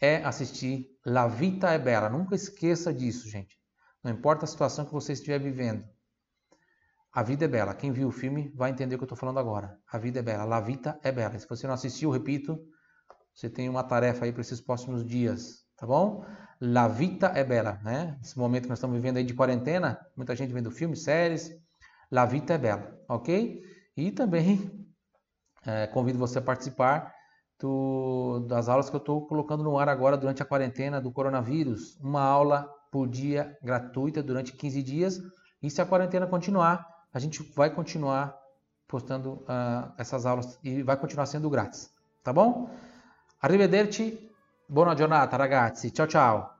é 0.00 0.16
assistir 0.24 0.86
La 1.04 1.26
Vita 1.26 1.70
é 1.70 1.78
Bela. 1.78 2.08
Nunca 2.08 2.34
esqueça 2.34 2.92
disso, 2.92 3.28
gente. 3.28 3.58
Não 4.04 4.12
importa 4.12 4.44
a 4.44 4.48
situação 4.48 4.84
que 4.84 4.92
você 4.92 5.12
estiver 5.12 5.38
vivendo. 5.38 5.84
A 7.12 7.22
vida 7.22 7.46
é 7.46 7.48
bela. 7.48 7.74
Quem 7.74 7.90
viu 7.90 8.08
o 8.08 8.12
filme 8.12 8.52
vai 8.54 8.70
entender 8.70 8.94
o 8.94 8.98
que 8.98 9.02
eu 9.02 9.06
estou 9.06 9.18
falando 9.18 9.40
agora. 9.40 9.76
A 9.90 9.98
vida 9.98 10.20
é 10.20 10.22
bela. 10.22 10.44
La 10.44 10.60
Vita 10.60 11.00
é 11.02 11.10
bela. 11.10 11.36
Se 11.38 11.48
você 11.48 11.66
não 11.66 11.74
assistiu, 11.74 12.10
repito, 12.10 12.58
você 13.34 13.48
tem 13.48 13.68
uma 13.68 13.82
tarefa 13.82 14.24
aí 14.24 14.32
para 14.32 14.42
esses 14.42 14.60
próximos 14.60 15.04
dias, 15.04 15.64
tá 15.76 15.86
bom? 15.86 16.24
La 16.60 16.86
Vita 16.86 17.28
é 17.34 17.42
bela, 17.42 17.80
né? 17.82 18.18
Esse 18.22 18.38
momento 18.38 18.64
que 18.64 18.68
nós 18.68 18.78
estamos 18.78 18.96
vivendo 18.96 19.16
aí 19.16 19.24
de 19.24 19.34
quarentena, 19.34 19.98
muita 20.16 20.36
gente 20.36 20.52
vendo 20.52 20.70
filmes, 20.70 21.02
séries. 21.02 21.50
La 22.10 22.24
Vita 22.24 22.54
é 22.54 22.58
bela, 22.58 22.98
ok? 23.08 23.62
E 23.96 24.10
também 24.10 24.86
é, 25.66 25.86
convido 25.88 26.18
você 26.18 26.38
a 26.38 26.42
participar 26.42 27.12
do, 27.58 28.40
das 28.48 28.68
aulas 28.68 28.88
que 28.88 28.96
eu 28.96 29.00
estou 29.00 29.26
colocando 29.26 29.62
no 29.62 29.78
ar 29.78 29.88
agora 29.88 30.16
durante 30.16 30.42
a 30.42 30.46
quarentena 30.46 31.00
do 31.00 31.10
coronavírus. 31.10 31.96
Uma 32.00 32.22
aula 32.22 32.68
por 32.90 33.08
dia 33.08 33.56
gratuita 33.62 34.22
durante 34.22 34.52
15 34.52 34.82
dias. 34.82 35.20
E 35.62 35.68
se 35.68 35.82
a 35.82 35.86
quarentena 35.86 36.26
continuar, 36.26 36.86
a 37.12 37.18
gente 37.18 37.42
vai 37.54 37.70
continuar 37.70 38.36
postando 38.86 39.32
uh, 39.32 39.92
essas 39.98 40.24
aulas 40.24 40.58
e 40.62 40.82
vai 40.82 40.96
continuar 40.96 41.26
sendo 41.26 41.50
grátis. 41.50 41.90
Tá 42.22 42.32
bom? 42.32 42.70
Arrivederci, 43.40 44.30
buona 44.68 44.96
giornata 44.96 45.36
ragazzi. 45.36 45.90
Ciao 45.90 46.06
ciao. 46.06 46.57